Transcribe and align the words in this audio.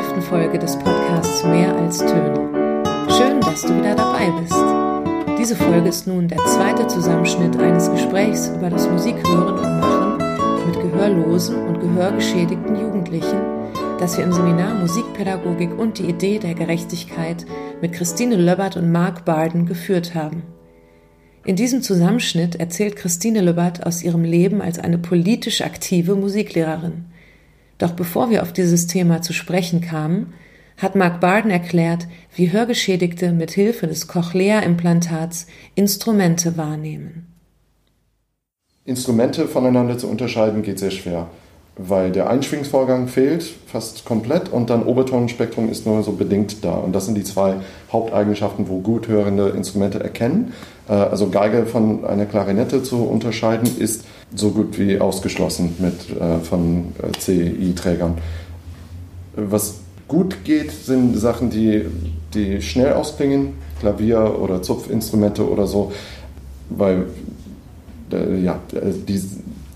zwölften 0.00 0.22
Folge 0.22 0.58
des 0.58 0.78
Podcasts 0.78 1.44
Mehr 1.44 1.76
als 1.76 1.98
Töne. 1.98 2.82
Schön, 3.10 3.38
dass 3.42 3.60
du 3.60 3.76
wieder 3.76 3.94
dabei 3.94 4.30
bist. 4.40 5.38
Diese 5.38 5.54
Folge 5.54 5.90
ist 5.90 6.06
nun 6.06 6.26
der 6.26 6.38
zweite 6.38 6.86
Zusammenschnitt 6.86 7.58
eines 7.58 7.90
Gesprächs 7.90 8.48
über 8.48 8.70
das 8.70 8.88
Musikhören 8.88 9.58
und 9.58 9.80
Machen 9.80 10.66
mit 10.66 10.80
gehörlosen 10.80 11.56
und 11.66 11.80
gehörgeschädigten 11.80 12.80
Jugendlichen, 12.80 13.40
das 13.98 14.16
wir 14.16 14.24
im 14.24 14.32
Seminar 14.32 14.74
Musikpädagogik 14.76 15.78
und 15.78 15.98
die 15.98 16.08
Idee 16.08 16.38
der 16.38 16.54
Gerechtigkeit 16.54 17.44
mit 17.82 17.92
Christine 17.92 18.36
Löbbert 18.36 18.78
und 18.78 18.90
Mark 18.90 19.26
Barden 19.26 19.66
geführt 19.66 20.14
haben. 20.14 20.44
In 21.44 21.56
diesem 21.56 21.82
Zusammenschnitt 21.82 22.54
erzählt 22.54 22.96
Christine 22.96 23.42
Löbbert 23.42 23.84
aus 23.86 24.02
ihrem 24.02 24.24
Leben 24.24 24.62
als 24.62 24.78
eine 24.78 24.96
politisch 24.96 25.60
aktive 25.60 26.14
Musiklehrerin. 26.14 27.09
Doch 27.80 27.92
bevor 27.92 28.28
wir 28.28 28.42
auf 28.42 28.52
dieses 28.52 28.86
Thema 28.86 29.22
zu 29.22 29.32
sprechen 29.32 29.80
kamen, 29.80 30.34
hat 30.76 30.96
Mark 30.96 31.18
Barden 31.20 31.50
erklärt, 31.50 32.06
wie 32.36 32.52
Hörgeschädigte 32.52 33.32
mit 33.32 33.50
Hilfe 33.52 33.86
des 33.86 34.06
Cochlea-Implantats 34.06 35.46
Instrumente 35.74 36.58
wahrnehmen. 36.58 37.26
Instrumente 38.84 39.48
voneinander 39.48 39.96
zu 39.96 40.08
unterscheiden 40.08 40.62
geht 40.62 40.78
sehr 40.78 40.90
schwer, 40.90 41.28
weil 41.78 42.12
der 42.12 42.28
Einschwingungsvorgang 42.28 43.08
fehlt 43.08 43.44
fast 43.66 44.04
komplett 44.04 44.50
und 44.50 44.68
dann 44.68 44.82
Obertonenspektrum 44.82 45.70
ist 45.70 45.86
nur 45.86 46.02
so 46.02 46.12
bedingt 46.12 46.62
da. 46.62 46.74
Und 46.74 46.94
das 46.94 47.06
sind 47.06 47.14
die 47.14 47.24
zwei 47.24 47.56
Haupteigenschaften, 47.90 48.68
wo 48.68 48.80
gut 48.80 49.08
hörende 49.08 49.50
Instrumente 49.50 50.00
erkennen. 50.00 50.52
Äh, 50.86 50.92
also 50.92 51.30
Geige 51.30 51.64
von 51.64 52.04
einer 52.04 52.26
Klarinette 52.26 52.82
zu 52.82 53.04
unterscheiden 53.04 53.70
ist 53.78 54.04
so 54.34 54.50
gut 54.50 54.78
wie 54.78 54.98
ausgeschlossen 54.98 55.74
mit, 55.78 56.16
äh, 56.20 56.38
von 56.40 56.92
äh, 57.02 57.18
CI-Trägern. 57.18 58.18
Was 59.36 59.80
gut 60.08 60.44
geht, 60.44 60.70
sind 60.70 61.16
Sachen, 61.16 61.50
die, 61.50 61.86
die 62.34 62.62
schnell 62.62 62.92
ausklingen, 62.92 63.54
Klavier 63.80 64.38
oder 64.40 64.62
Zupfinstrumente 64.62 65.48
oder 65.48 65.66
so, 65.66 65.92
weil 66.68 67.06
äh, 68.12 68.40
ja, 68.40 68.58
die 68.72 69.22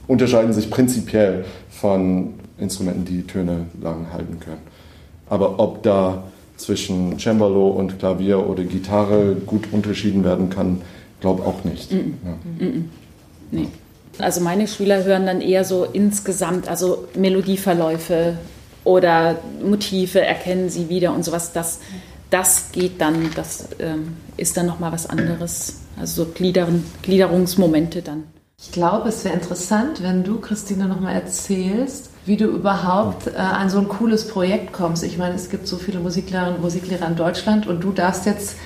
unterscheiden 0.06 0.52
sich 0.52 0.70
prinzipiell 0.70 1.44
von 1.70 2.34
Instrumenten, 2.58 3.04
die 3.04 3.22
Töne 3.22 3.66
lang 3.82 4.12
halten 4.12 4.38
können. 4.40 4.60
Aber 5.28 5.58
ob 5.58 5.82
da 5.82 6.24
zwischen 6.56 7.18
Cembalo 7.18 7.68
und 7.68 7.98
Klavier 7.98 8.46
oder 8.48 8.62
Gitarre 8.64 9.36
gut 9.46 9.72
unterschieden 9.72 10.24
werden 10.24 10.50
kann, 10.50 10.82
glaube 11.20 11.42
auch 11.44 11.64
nicht. 11.64 11.90
Mm 11.92 11.96
-mm. 11.96 12.60
Ja. 12.60 12.66
Mm 12.66 12.90
nee. 13.50 13.68
Also 14.18 14.40
meine 14.40 14.68
Schüler 14.68 15.04
hören 15.04 15.26
dann 15.26 15.40
eher 15.40 15.64
so 15.64 15.84
insgesamt, 15.84 16.68
also 16.68 17.08
Melodieverläufe 17.14 18.36
oder 18.84 19.38
Motive 19.62 20.20
erkennen 20.20 20.68
sie 20.68 20.88
wieder 20.88 21.12
und 21.12 21.24
sowas. 21.24 21.52
Das, 21.52 21.80
das 22.30 22.70
geht 22.72 23.00
dann, 23.00 23.30
das 23.34 23.68
ähm, 23.78 24.16
ist 24.36 24.56
dann 24.56 24.66
nochmal 24.66 24.92
was 24.92 25.08
anderes. 25.08 25.80
Also 25.98 26.24
so 26.24 26.30
Gliedern, 26.30 26.84
Gliederungsmomente 27.02 28.02
dann. 28.02 28.24
Ich 28.58 28.72
glaube, 28.72 29.08
es 29.08 29.24
wäre 29.24 29.34
interessant, 29.34 30.02
wenn 30.02 30.24
du, 30.24 30.40
Christine, 30.40 30.86
nochmal 30.86 31.14
erzählst, 31.14 32.10
wie 32.24 32.36
du 32.36 32.46
überhaupt 32.46 33.26
äh, 33.26 33.36
an 33.36 33.68
so 33.68 33.78
ein 33.78 33.88
cooles 33.88 34.28
Projekt 34.28 34.72
kommst. 34.72 35.02
Ich 35.02 35.18
meine, 35.18 35.34
es 35.34 35.50
gibt 35.50 35.66
so 35.66 35.76
viele 35.76 35.98
Musiklehrerinnen 35.98 36.56
und 36.56 36.62
Musiklehrer 36.62 37.06
in 37.08 37.16
Deutschland 37.16 37.66
und 37.66 37.82
du 37.82 37.92
darfst 37.92 38.26
jetzt 38.26 38.56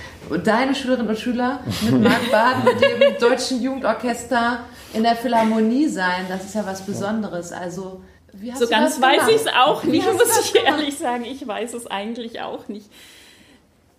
deine 0.44 0.74
Schülerinnen 0.74 1.08
und 1.08 1.18
Schüler 1.18 1.60
mit 1.82 2.02
Marc 2.02 2.30
Baden, 2.30 2.64
mit 2.64 2.82
dem 2.82 3.28
Deutschen 3.28 3.62
Jugendorchester 3.62 4.60
in 4.92 5.02
der 5.02 5.16
Philharmonie 5.16 5.88
sein. 5.88 6.26
Das 6.28 6.44
ist 6.44 6.54
ja 6.54 6.64
was 6.66 6.82
Besonderes. 6.82 7.52
Also, 7.52 8.02
wie 8.32 8.52
hast 8.52 8.60
so 8.60 8.68
ganz 8.68 9.00
weiß 9.00 9.28
ich 9.28 9.36
es 9.36 9.46
auch 9.46 9.84
nicht, 9.84 10.06
muss 10.12 10.52
ich 10.52 10.62
ehrlich 10.62 10.98
sagen. 10.98 11.24
Ich 11.24 11.46
weiß 11.46 11.74
es 11.74 11.86
eigentlich 11.86 12.40
auch 12.40 12.68
nicht. 12.68 12.86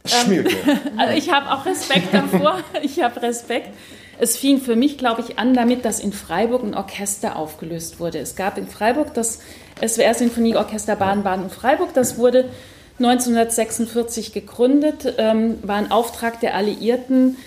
Schmierke. 0.05 0.55
also 0.97 1.17
ich 1.17 1.31
habe 1.31 1.51
auch 1.51 1.65
Respekt 1.65 2.13
davor. 2.13 2.59
Ich 2.81 3.01
habe 3.01 3.21
Respekt. 3.21 3.69
Es 4.17 4.37
fing 4.37 4.59
für 4.59 4.75
mich, 4.75 4.97
glaube 4.97 5.21
ich, 5.21 5.39
an 5.39 5.53
damit, 5.53 5.85
dass 5.85 5.99
in 5.99 6.11
Freiburg 6.11 6.63
ein 6.63 6.73
Orchester 6.73 7.37
aufgelöst 7.37 7.99
wurde. 7.99 8.19
Es 8.19 8.35
gab 8.35 8.57
in 8.57 8.67
Freiburg 8.67 9.13
das 9.13 9.41
SWR 9.85 10.13
Sinfonieorchester 10.13 10.95
Baden-Baden 10.95 11.45
und 11.45 11.51
Freiburg. 11.51 11.93
Das 11.93 12.17
wurde 12.17 12.49
1946 12.99 14.33
gegründet, 14.33 15.13
ähm, 15.17 15.59
war 15.63 15.77
ein 15.77 15.89
Auftrag 15.89 16.41
der 16.41 16.55
Alliierten 16.55 17.37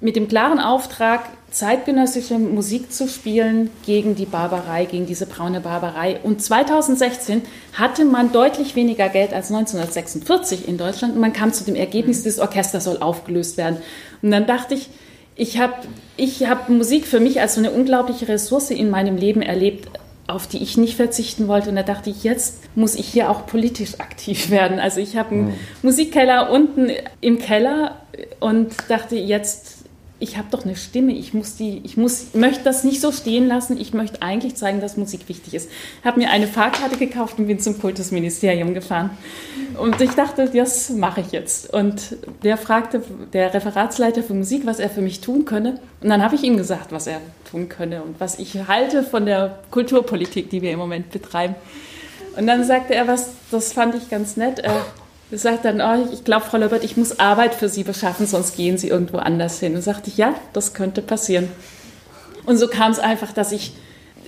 mit 0.00 0.16
dem 0.16 0.28
klaren 0.28 0.58
Auftrag, 0.58 1.22
zeitgenössische 1.50 2.38
Musik 2.38 2.92
zu 2.92 3.08
spielen 3.08 3.70
gegen 3.84 4.14
die 4.14 4.24
Barbarei, 4.24 4.84
gegen 4.84 5.06
diese 5.06 5.26
braune 5.26 5.60
Barbarei. 5.60 6.18
Und 6.22 6.42
2016 6.42 7.42
hatte 7.72 8.04
man 8.04 8.32
deutlich 8.32 8.76
weniger 8.76 9.08
Geld 9.08 9.32
als 9.32 9.50
1946 9.50 10.68
in 10.68 10.78
Deutschland 10.78 11.14
und 11.14 11.20
man 11.20 11.32
kam 11.32 11.52
zu 11.52 11.64
dem 11.64 11.74
Ergebnis, 11.74 12.22
das 12.22 12.38
Orchester 12.38 12.80
soll 12.80 12.98
aufgelöst 12.98 13.56
werden. 13.56 13.78
Und 14.22 14.30
dann 14.30 14.46
dachte 14.46 14.74
ich, 14.74 14.90
ich 15.34 15.58
habe 15.58 15.74
ich 16.16 16.46
hab 16.46 16.68
Musik 16.68 17.06
für 17.06 17.20
mich 17.20 17.40
als 17.40 17.54
so 17.54 17.60
eine 17.60 17.70
unglaubliche 17.70 18.28
Ressource 18.28 18.70
in 18.70 18.90
meinem 18.90 19.16
Leben 19.16 19.42
erlebt, 19.42 19.88
auf 20.26 20.46
die 20.46 20.62
ich 20.62 20.76
nicht 20.76 20.96
verzichten 20.96 21.48
wollte. 21.48 21.70
Und 21.70 21.76
da 21.76 21.82
dachte 21.82 22.10
ich, 22.10 22.22
jetzt 22.22 22.58
muss 22.76 22.94
ich 22.94 23.06
hier 23.06 23.30
auch 23.30 23.46
politisch 23.46 23.98
aktiv 23.98 24.50
werden. 24.50 24.78
Also 24.78 25.00
ich 25.00 25.16
habe 25.16 25.30
einen 25.30 25.46
mhm. 25.46 25.54
Musikkeller 25.82 26.50
unten 26.50 26.90
im 27.20 27.38
Keller 27.38 28.02
und 28.38 28.74
dachte, 28.88 29.16
jetzt 29.16 29.79
ich 30.20 30.36
habe 30.36 30.48
doch 30.50 30.64
eine 30.64 30.76
Stimme, 30.76 31.12
ich 31.12 31.32
muss 31.32 31.56
die, 31.56 31.80
ich 31.82 31.96
muss, 31.96 32.34
möchte 32.34 32.62
das 32.62 32.84
nicht 32.84 33.00
so 33.00 33.10
stehen 33.10 33.48
lassen, 33.48 33.80
ich 33.80 33.94
möchte 33.94 34.20
eigentlich 34.20 34.54
zeigen, 34.54 34.80
dass 34.80 34.98
Musik 34.98 35.28
wichtig 35.28 35.54
ist. 35.54 35.70
Habe 36.04 36.20
mir 36.20 36.30
eine 36.30 36.46
Fahrkarte 36.46 36.98
gekauft 36.98 37.38
und 37.38 37.46
bin 37.46 37.58
zum 37.58 37.80
Kultusministerium 37.80 38.74
gefahren. 38.74 39.10
Und 39.78 39.98
ich 40.00 40.10
dachte, 40.10 40.48
das 40.48 40.90
mache 40.90 41.22
ich 41.22 41.32
jetzt. 41.32 41.72
Und 41.72 42.16
der 42.42 42.58
fragte 42.58 43.02
der 43.32 43.54
Referatsleiter 43.54 44.22
für 44.22 44.34
Musik, 44.34 44.66
was 44.66 44.78
er 44.78 44.90
für 44.90 45.00
mich 45.00 45.22
tun 45.22 45.46
könne. 45.46 45.80
Und 46.02 46.10
dann 46.10 46.22
habe 46.22 46.34
ich 46.34 46.42
ihm 46.42 46.58
gesagt, 46.58 46.92
was 46.92 47.06
er 47.06 47.20
tun 47.50 47.70
könne 47.70 48.02
und 48.02 48.20
was 48.20 48.38
ich 48.38 48.68
halte 48.68 49.02
von 49.02 49.24
der 49.24 49.58
Kulturpolitik, 49.70 50.50
die 50.50 50.60
wir 50.60 50.72
im 50.72 50.78
Moment 50.78 51.10
betreiben. 51.10 51.54
Und 52.36 52.46
dann 52.46 52.62
sagte 52.64 52.94
er 52.94 53.08
was, 53.08 53.30
das 53.50 53.72
fand 53.72 53.94
ich 53.94 54.10
ganz 54.10 54.36
nett. 54.36 54.58
Er 54.58 54.84
sagt 55.38 55.64
dann, 55.64 55.80
oh, 55.80 56.08
ich 56.12 56.24
glaube, 56.24 56.44
Frau 56.44 56.58
Löbert, 56.58 56.82
ich 56.82 56.96
muss 56.96 57.20
Arbeit 57.20 57.54
für 57.54 57.68
Sie 57.68 57.84
beschaffen, 57.84 58.26
sonst 58.26 58.56
gehen 58.56 58.78
Sie 58.78 58.88
irgendwo 58.88 59.18
anders 59.18 59.60
hin. 59.60 59.74
Und 59.76 59.82
sagte 59.82 60.10
ich, 60.10 60.16
ja, 60.16 60.34
das 60.52 60.74
könnte 60.74 61.02
passieren. 61.02 61.48
Und 62.46 62.56
so 62.56 62.66
kam 62.68 62.90
es 62.90 62.98
einfach, 62.98 63.32
dass 63.32 63.52
ich 63.52 63.72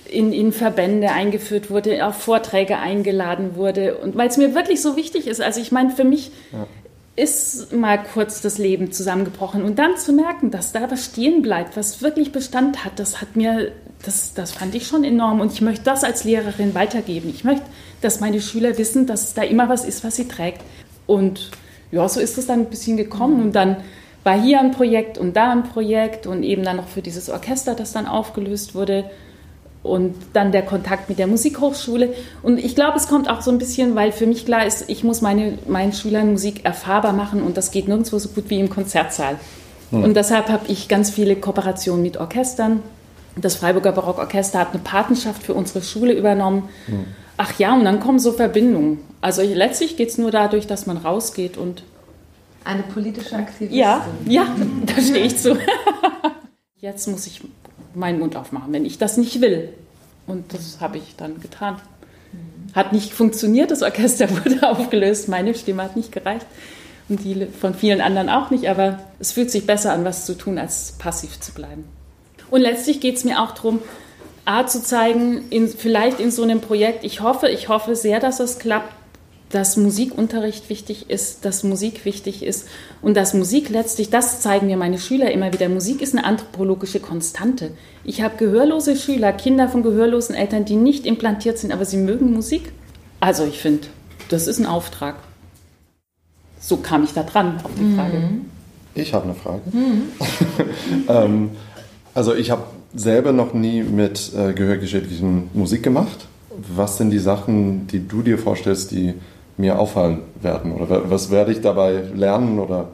in, 0.09 0.31
in 0.31 0.53
Verbände 0.53 1.11
eingeführt 1.11 1.69
wurde, 1.69 2.05
auf 2.05 2.15
Vorträge 2.15 2.77
eingeladen 2.77 3.55
wurde. 3.55 3.97
Und 3.97 4.15
weil 4.15 4.29
es 4.29 4.37
mir 4.37 4.55
wirklich 4.55 4.81
so 4.81 4.95
wichtig 4.95 5.27
ist. 5.27 5.41
Also 5.41 5.59
ich 5.59 5.71
meine, 5.71 5.89
für 5.89 6.03
mich 6.03 6.31
ja. 6.51 6.67
ist 7.15 7.73
mal 7.73 7.97
kurz 7.97 8.41
das 8.41 8.57
Leben 8.57 8.91
zusammengebrochen. 8.91 9.63
Und 9.63 9.79
dann 9.79 9.97
zu 9.97 10.13
merken, 10.13 10.51
dass 10.51 10.71
da 10.71 10.89
was 10.89 11.05
stehen 11.05 11.41
bleibt, 11.41 11.75
was 11.75 12.01
wirklich 12.01 12.31
Bestand 12.31 12.85
hat, 12.85 12.99
das 12.99 13.21
hat 13.21 13.35
mir, 13.35 13.71
das, 14.05 14.33
das 14.33 14.51
fand 14.51 14.75
ich 14.75 14.87
schon 14.87 15.03
enorm. 15.03 15.41
Und 15.41 15.51
ich 15.51 15.61
möchte 15.61 15.83
das 15.83 16.03
als 16.03 16.23
Lehrerin 16.23 16.75
weitergeben. 16.75 17.29
Ich 17.29 17.43
möchte, 17.43 17.65
dass 18.01 18.19
meine 18.19 18.41
Schüler 18.41 18.77
wissen, 18.77 19.07
dass 19.07 19.33
da 19.33 19.41
immer 19.41 19.67
was 19.67 19.83
ist, 19.83 20.03
was 20.03 20.15
sie 20.15 20.27
trägt. 20.27 20.61
Und 21.07 21.51
ja, 21.91 22.07
so 22.07 22.19
ist 22.19 22.37
es 22.37 22.47
dann 22.47 22.61
ein 22.61 22.69
bisschen 22.69 22.97
gekommen. 22.97 23.41
Und 23.41 23.53
dann 23.53 23.77
war 24.23 24.39
hier 24.39 24.59
ein 24.59 24.71
Projekt 24.71 25.17
und 25.17 25.35
da 25.35 25.51
ein 25.51 25.63
Projekt 25.63 26.27
und 26.27 26.43
eben 26.43 26.63
dann 26.63 26.77
noch 26.77 26.87
für 26.87 27.01
dieses 27.01 27.29
Orchester, 27.29 27.75
das 27.75 27.91
dann 27.91 28.07
aufgelöst 28.07 28.73
wurde. 28.75 29.05
Und 29.83 30.15
dann 30.31 30.53
der 30.53 30.61
Kontakt 30.61 31.09
mit 31.09 31.19
der 31.19 31.27
Musikhochschule. 31.27 32.13
Und 32.41 32.57
ich 32.57 32.73
glaube, 32.73 32.95
es 32.95 33.09
kommt 33.09 33.29
auch 33.29 33.41
so 33.41 33.51
ein 33.51 33.57
bisschen, 33.57 33.95
weil 33.95 34.13
für 34.13 34.25
mich 34.25 34.45
klar 34.45 34.65
ist, 34.65 34.89
ich 34.89 35.03
muss 35.03 35.19
meine, 35.19 35.57
meinen 35.67 35.91
Schülern 35.91 36.31
Musik 36.31 36.63
erfahrbar 36.63 37.11
machen 37.11 37.41
und 37.41 37.57
das 37.57 37.71
geht 37.71 37.89
nirgendwo 37.89 38.17
so 38.17 38.29
gut 38.29 38.45
wie 38.49 38.61
im 38.61 38.69
Konzertsaal. 38.69 39.35
Hm. 39.89 40.05
Und 40.05 40.13
deshalb 40.15 40.47
habe 40.47 40.63
ich 40.69 40.87
ganz 40.87 41.09
viele 41.09 41.35
Kooperationen 41.35 42.01
mit 42.01 42.15
Orchestern. 42.15 42.81
Das 43.35 43.55
Freiburger 43.55 43.91
Barockorchester 43.91 44.59
hat 44.59 44.69
eine 44.73 44.81
Patenschaft 44.81 45.43
für 45.43 45.53
unsere 45.53 45.83
Schule 45.83 46.13
übernommen. 46.13 46.69
Hm. 46.85 47.05
Ach 47.37 47.57
ja, 47.59 47.73
und 47.73 47.85
dann 47.85 47.99
kommen 47.99 48.19
so 48.19 48.31
Verbindungen. 48.31 48.99
Also 49.21 49.41
letztlich 49.41 49.97
geht 49.97 50.09
es 50.09 50.17
nur 50.17 50.31
dadurch, 50.31 50.67
dass 50.67 50.85
man 50.85 50.97
rausgeht 50.97 51.57
und. 51.57 51.83
Eine 52.63 52.83
politische 52.83 53.35
Aktivistin. 53.35 53.77
Ja, 53.77 54.05
ja, 54.25 54.47
da 54.85 55.01
stehe 55.01 55.25
ich 55.25 55.37
zu. 55.37 55.57
Jetzt 56.79 57.07
muss 57.07 57.27
ich 57.27 57.41
meinen 57.93 58.19
Mund 58.19 58.35
aufmachen, 58.35 58.71
wenn 58.73 58.85
ich 58.85 58.97
das 58.97 59.17
nicht 59.17 59.41
will. 59.41 59.69
Und 60.27 60.53
das 60.53 60.79
habe 60.79 60.97
ich 60.97 61.15
dann 61.17 61.41
getan. 61.41 61.77
Hat 62.73 62.93
nicht 62.93 63.13
funktioniert, 63.13 63.71
das 63.71 63.81
Orchester 63.81 64.29
wurde 64.45 64.67
aufgelöst, 64.67 65.27
meine 65.27 65.53
Stimme 65.55 65.83
hat 65.83 65.95
nicht 65.95 66.11
gereicht 66.11 66.45
und 67.09 67.23
die 67.23 67.47
von 67.47 67.73
vielen 67.73 68.01
anderen 68.01 68.29
auch 68.29 68.49
nicht, 68.49 68.67
aber 68.67 68.99
es 69.19 69.33
fühlt 69.33 69.51
sich 69.51 69.67
besser 69.67 69.93
an, 69.93 70.05
was 70.05 70.25
zu 70.25 70.35
tun, 70.35 70.57
als 70.57 70.93
passiv 70.93 71.39
zu 71.39 71.53
bleiben. 71.53 71.83
Und 72.49 72.61
letztlich 72.61 72.99
geht 72.99 73.17
es 73.17 73.23
mir 73.23 73.41
auch 73.41 73.51
darum, 73.51 73.79
A 74.45 74.67
zu 74.67 74.83
zeigen, 74.83 75.49
in, 75.49 75.67
vielleicht 75.67 76.19
in 76.19 76.31
so 76.31 76.43
einem 76.43 76.59
Projekt, 76.59 77.03
ich 77.03 77.21
hoffe, 77.21 77.49
ich 77.49 77.69
hoffe 77.69 77.95
sehr, 77.95 78.19
dass 78.19 78.39
es 78.39 78.59
klappt, 78.59 78.93
dass 79.53 79.77
Musikunterricht 79.77 80.67
wichtig 80.69 81.09
ist, 81.09 81.45
dass 81.45 81.63
Musik 81.63 82.05
wichtig 82.05 82.43
ist 82.43 82.67
und 83.01 83.15
dass 83.15 83.35
Musik 83.35 83.69
letztlich, 83.69 84.09
das 84.09 84.41
zeigen 84.41 84.65
mir 84.65 84.77
meine 84.77 84.97
Schüler 84.97 85.31
immer 85.31 85.53
wieder, 85.53 85.69
Musik 85.69 86.01
ist 86.01 86.15
eine 86.15 86.25
anthropologische 86.25 86.99
Konstante. 86.99 87.71
Ich 88.03 88.21
habe 88.21 88.35
gehörlose 88.37 88.95
Schüler, 88.95 89.31
Kinder 89.31 89.69
von 89.69 89.83
gehörlosen 89.83 90.35
Eltern, 90.35 90.65
die 90.65 90.75
nicht 90.75 91.05
implantiert 91.05 91.59
sind, 91.59 91.71
aber 91.71 91.85
sie 91.85 91.97
mögen 91.97 92.33
Musik. 92.33 92.71
Also 93.19 93.45
ich 93.45 93.59
finde, 93.59 93.87
das 94.29 94.47
ist 94.47 94.59
ein 94.59 94.65
Auftrag. 94.65 95.15
so 96.59 96.77
kam 96.77 97.03
ich 97.03 97.13
da 97.13 97.23
dran 97.23 97.59
auf 97.63 97.71
die 97.77 97.95
Frage. 97.95 98.17
Mhm. 98.17 98.45
Ich 98.95 99.13
habe 99.13 99.25
eine 99.25 99.35
Frage. 99.35 99.61
Mhm. 99.71 100.03
ähm, 101.07 101.51
also 102.15 102.33
ich 102.33 102.49
habe 102.51 102.63
selber 102.95 103.31
noch 103.31 103.53
nie 103.53 103.83
mit 103.83 104.31
äh, 104.35 104.53
gehörgeschädigten 104.53 105.49
Musik 105.53 105.83
gemacht. 105.83 106.27
Was 106.75 106.97
sind 106.97 107.09
die 107.09 107.19
Sachen, 107.19 107.87
die 107.87 108.07
du 108.07 108.21
dir 108.21 108.37
vorstellst, 108.37 108.91
die 108.91 109.13
mir 109.57 109.79
auffallen 109.79 110.19
werden? 110.41 110.73
Oder 110.73 111.09
was 111.09 111.31
werde 111.31 111.51
ich 111.51 111.61
dabei 111.61 112.03
lernen? 112.13 112.59
Oder 112.59 112.89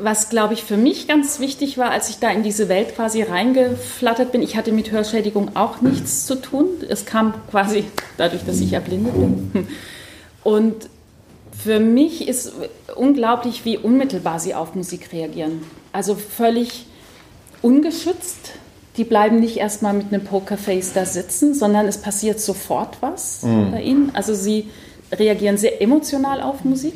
was, 0.00 0.28
glaube 0.28 0.54
ich, 0.54 0.62
für 0.64 0.76
mich 0.76 1.06
ganz 1.06 1.38
wichtig 1.40 1.78
war, 1.78 1.90
als 1.90 2.10
ich 2.10 2.18
da 2.18 2.30
in 2.30 2.42
diese 2.42 2.68
Welt 2.68 2.94
quasi 2.96 3.22
reingeflattert 3.22 4.32
bin, 4.32 4.42
ich 4.42 4.56
hatte 4.56 4.72
mit 4.72 4.90
Hörschädigung 4.90 5.54
auch 5.54 5.80
nichts 5.80 6.26
zu 6.26 6.34
tun. 6.34 6.66
Es 6.88 7.06
kam 7.06 7.34
quasi 7.50 7.84
dadurch, 8.16 8.44
dass 8.44 8.60
ich 8.60 8.72
erblindet 8.72 9.14
bin. 9.14 9.68
Und 10.42 10.88
für 11.56 11.80
mich 11.80 12.28
ist 12.28 12.52
unglaublich, 12.94 13.64
wie 13.64 13.78
unmittelbar 13.78 14.38
sie 14.38 14.54
auf 14.54 14.74
Musik 14.74 15.12
reagieren. 15.12 15.62
Also 15.92 16.14
völlig 16.14 16.86
ungeschützt. 17.62 18.52
Die 18.96 19.04
bleiben 19.04 19.40
nicht 19.40 19.58
erstmal 19.58 19.92
mit 19.92 20.12
einem 20.12 20.24
Pokerface 20.24 20.92
da 20.94 21.04
sitzen, 21.04 21.54
sondern 21.54 21.86
es 21.86 21.98
passiert 21.98 22.40
sofort 22.40 22.96
was 23.00 23.42
mhm. 23.42 23.70
bei 23.72 23.82
ihnen. 23.82 24.10
Also 24.14 24.34
sie 24.34 24.70
reagieren 25.12 25.58
sehr 25.58 25.82
emotional 25.82 26.40
auf 26.42 26.64
Musik, 26.64 26.94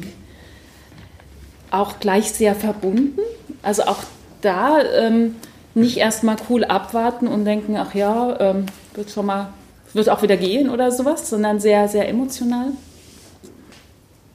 auch 1.70 2.00
gleich 2.00 2.32
sehr 2.32 2.54
verbunden. 2.54 3.20
Also 3.62 3.82
auch 3.84 4.02
da 4.40 4.82
ähm, 4.82 5.36
nicht 5.74 5.98
erstmal 5.98 6.36
cool 6.48 6.64
abwarten 6.64 7.28
und 7.28 7.44
denken, 7.44 7.76
ach 7.76 7.94
ja, 7.94 8.38
ähm, 8.40 8.66
wird 8.94 9.10
schon 9.10 9.26
mal, 9.26 9.52
wird 9.92 10.08
auch 10.08 10.22
wieder 10.22 10.36
gehen 10.36 10.70
oder 10.70 10.90
sowas, 10.90 11.28
sondern 11.28 11.60
sehr, 11.60 11.88
sehr 11.88 12.08
emotional. 12.08 12.68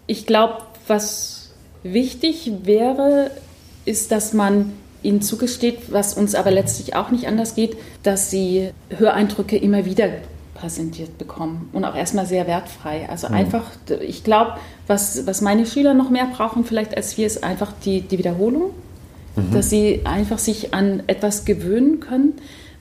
Ich 0.08 0.26
glaube, 0.26 0.62
was 0.88 1.50
wichtig 1.84 2.52
wäre, 2.64 3.32
ist, 3.86 4.12
dass 4.12 4.34
man 4.34 4.74
ihnen 5.06 5.22
zugesteht, 5.22 5.92
was 5.92 6.16
uns 6.16 6.36
aber 6.36 6.52
letztlich 6.52 6.96
auch 6.96 7.12
nicht 7.12 7.28
anders 7.28 7.56
geht, 7.56 7.78
dass 8.04 8.30
sie 8.30 8.72
Höreindrücke 8.90 9.58
immer 9.58 9.86
wieder 9.86 10.10
präsentiert 10.56 11.18
bekommen 11.18 11.70
und 11.74 11.86
auch 11.86 11.96
erstmal 11.96 12.26
sehr 12.26 12.48
wertfrei. 12.48 13.08
Also 13.10 13.28
mhm. 13.28 13.36
einfach, 13.36 13.72
ich 14.02 14.24
glaube, 14.24 14.54
was, 14.88 15.28
was 15.28 15.42
meine 15.42 15.66
Schüler 15.66 15.94
noch 15.94 16.10
mehr 16.10 16.26
brauchen 16.26 16.64
vielleicht 16.66 16.96
als 16.98 17.18
wir, 17.18 17.28
ist 17.28 17.44
einfach 17.44 17.72
die, 17.84 18.02
die 18.02 18.18
Wiederholung, 18.18 18.72
mhm. 19.36 19.52
dass 19.54 19.70
sie 19.70 20.02
einfach 20.06 20.40
sich 20.40 20.74
an 20.74 21.04
etwas 21.08 21.46
gewöhnen 21.46 22.00
können. 22.00 22.34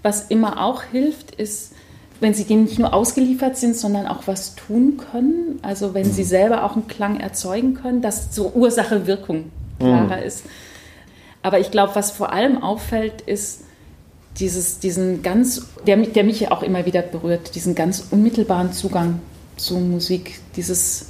Was 0.02 0.26
immer 0.28 0.62
auch 0.62 0.82
hilft, 0.82 1.34
ist, 1.34 1.72
wenn 2.20 2.32
sie 2.32 2.44
dem 2.44 2.64
nicht 2.64 2.78
nur 2.78 2.94
ausgeliefert 2.94 3.56
sind, 3.56 3.76
sondern 3.76 4.06
auch 4.06 4.26
was 4.26 4.54
tun 4.54 4.98
können. 5.10 5.58
Also 5.62 5.94
wenn 5.94 6.06
mhm. 6.06 6.12
sie 6.12 6.24
selber 6.24 6.64
auch 6.64 6.76
einen 6.76 6.86
Klang 6.86 7.20
erzeugen 7.20 7.74
können, 7.74 8.02
dass 8.02 8.34
so 8.34 8.52
Ursache-Wirkung 8.54 9.50
klarer 9.78 10.18
mhm. 10.18 10.22
ist. 10.22 10.44
Aber 11.44 11.60
ich 11.60 11.70
glaube, 11.70 11.94
was 11.94 12.10
vor 12.10 12.32
allem 12.32 12.62
auffällt, 12.62 13.20
ist 13.20 13.64
dieses, 14.38 14.78
diesen 14.78 15.22
ganz, 15.22 15.66
der, 15.86 15.98
der 15.98 16.24
mich 16.24 16.40
ja 16.40 16.52
auch 16.52 16.62
immer 16.62 16.86
wieder 16.86 17.02
berührt, 17.02 17.54
diesen 17.54 17.74
ganz 17.74 18.06
unmittelbaren 18.10 18.72
Zugang 18.72 19.20
zu 19.58 19.76
Musik, 19.76 20.40
dieses 20.56 21.08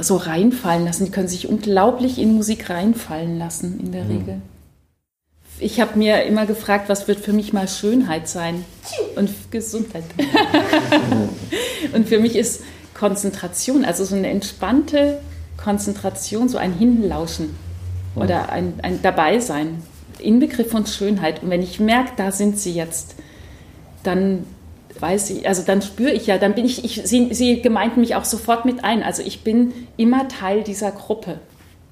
so 0.00 0.16
reinfallen 0.16 0.84
lassen. 0.84 1.04
Die 1.04 1.12
können 1.12 1.28
sich 1.28 1.48
unglaublich 1.48 2.18
in 2.18 2.34
Musik 2.34 2.70
reinfallen 2.70 3.38
lassen, 3.38 3.78
in 3.78 3.92
der 3.92 4.02
mhm. 4.02 4.10
Regel. 4.10 4.42
Ich 5.60 5.80
habe 5.80 5.96
mir 5.96 6.24
immer 6.24 6.44
gefragt, 6.44 6.88
was 6.88 7.06
wird 7.06 7.20
für 7.20 7.32
mich 7.32 7.52
mal 7.52 7.68
Schönheit 7.68 8.26
sein 8.26 8.64
und 9.14 9.30
Gesundheit. 9.52 10.02
und 11.92 12.08
für 12.08 12.18
mich 12.18 12.34
ist 12.34 12.62
Konzentration, 12.94 13.84
also 13.84 14.04
so 14.04 14.16
eine 14.16 14.28
entspannte 14.28 15.20
Konzentration, 15.56 16.48
so 16.48 16.58
ein 16.58 16.72
Hinlauschen 16.72 17.54
oder 18.14 18.50
ein, 18.50 18.74
ein 18.82 19.00
Dabeisein, 19.02 19.82
Inbegriff 20.18 20.70
von 20.70 20.86
Schönheit. 20.86 21.42
Und 21.42 21.50
wenn 21.50 21.62
ich 21.62 21.80
merke, 21.80 22.12
da 22.16 22.32
sind 22.32 22.58
sie 22.58 22.72
jetzt, 22.72 23.16
dann 24.02 24.44
weiß 24.98 25.30
ich, 25.30 25.48
also 25.48 25.62
dann 25.62 25.82
spüre 25.82 26.12
ich 26.12 26.26
ja, 26.26 26.38
dann 26.38 26.54
bin 26.54 26.64
ich, 26.64 26.84
ich 26.84 27.02
sie, 27.04 27.32
sie 27.32 27.60
gemeint 27.60 27.96
mich 27.96 28.14
auch 28.14 28.24
sofort 28.24 28.64
mit 28.64 28.84
ein. 28.84 29.02
Also 29.02 29.22
ich 29.22 29.42
bin 29.42 29.72
immer 29.96 30.28
Teil 30.28 30.62
dieser 30.62 30.92
Gruppe. 30.92 31.40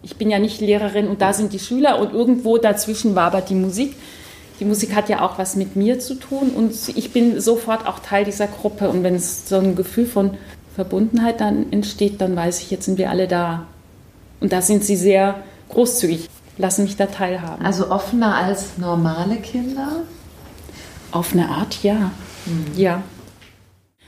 Ich 0.02 0.16
bin 0.16 0.30
ja 0.30 0.38
nicht 0.38 0.60
Lehrerin 0.60 1.08
und 1.08 1.20
da 1.20 1.32
sind 1.32 1.52
die 1.52 1.58
Schüler 1.58 1.98
und 2.00 2.12
irgendwo 2.12 2.58
dazwischen 2.58 3.14
war 3.14 3.24
aber 3.24 3.40
die 3.40 3.54
Musik. 3.54 3.96
Die 4.58 4.64
Musik 4.64 4.94
hat 4.94 5.08
ja 5.08 5.22
auch 5.22 5.38
was 5.38 5.56
mit 5.56 5.76
mir 5.76 5.98
zu 6.00 6.14
tun 6.14 6.50
und 6.50 6.72
ich 6.94 7.12
bin 7.12 7.40
sofort 7.40 7.86
auch 7.86 7.98
Teil 7.98 8.24
dieser 8.24 8.46
Gruppe. 8.46 8.90
Und 8.90 9.02
wenn 9.02 9.14
es 9.14 9.48
so 9.48 9.56
ein 9.56 9.74
Gefühl 9.74 10.06
von 10.06 10.32
Verbundenheit 10.74 11.40
dann 11.40 11.72
entsteht, 11.72 12.20
dann 12.20 12.36
weiß 12.36 12.60
ich, 12.60 12.70
jetzt 12.70 12.84
sind 12.84 12.98
wir 12.98 13.10
alle 13.10 13.26
da. 13.26 13.66
Und 14.40 14.52
da 14.52 14.62
sind 14.62 14.84
sie 14.84 14.96
sehr 14.96 15.42
großzügig, 15.70 16.28
lassen 16.58 16.84
mich 16.84 16.96
da 16.96 17.06
teilhaben. 17.06 17.64
Also 17.64 17.90
offener 17.90 18.36
als 18.36 18.78
normale 18.78 19.36
Kinder? 19.36 20.02
Auf 21.12 21.32
eine 21.32 21.48
Art, 21.48 21.82
ja. 21.82 22.12
Mhm. 22.46 22.66
Ja. 22.76 23.02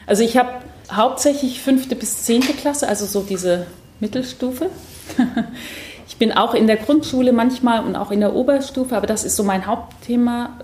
Also 0.06 0.22
ich 0.22 0.36
habe 0.36 0.50
hauptsächlich 0.90 1.60
fünfte 1.60 1.96
bis 1.96 2.24
zehnte 2.24 2.52
Klasse, 2.52 2.88
also 2.88 3.06
so 3.06 3.22
diese 3.22 3.66
Mittelstufe. 4.00 4.70
Ich 6.12 6.18
bin 6.18 6.30
auch 6.32 6.52
in 6.52 6.66
der 6.66 6.76
Grundschule 6.76 7.32
manchmal 7.32 7.82
und 7.82 7.96
auch 7.96 8.10
in 8.10 8.20
der 8.20 8.34
Oberstufe, 8.34 8.94
aber 8.94 9.06
das 9.06 9.24
ist 9.24 9.34
so 9.34 9.44
mein 9.44 9.66
Hauptthema, 9.66 10.58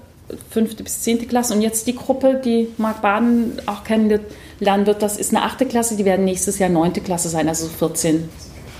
fünfte 0.50 0.82
bis 0.82 1.00
zehnte 1.00 1.24
Klasse. 1.24 1.54
Und 1.54 1.62
jetzt 1.62 1.86
die 1.86 1.96
Gruppe, 1.96 2.40
die 2.44 2.68
Marc 2.76 3.00
Baden 3.00 3.52
auch 3.64 3.82
kennenlernen 3.82 4.86
wird, 4.86 5.00
das 5.00 5.16
ist 5.16 5.34
eine 5.34 5.44
achte 5.44 5.64
Klasse, 5.64 5.96
die 5.96 6.04
werden 6.04 6.26
nächstes 6.26 6.58
Jahr 6.58 6.68
neunte 6.68 7.00
Klasse 7.00 7.30
sein, 7.30 7.48
also 7.48 7.66
14 7.66 8.28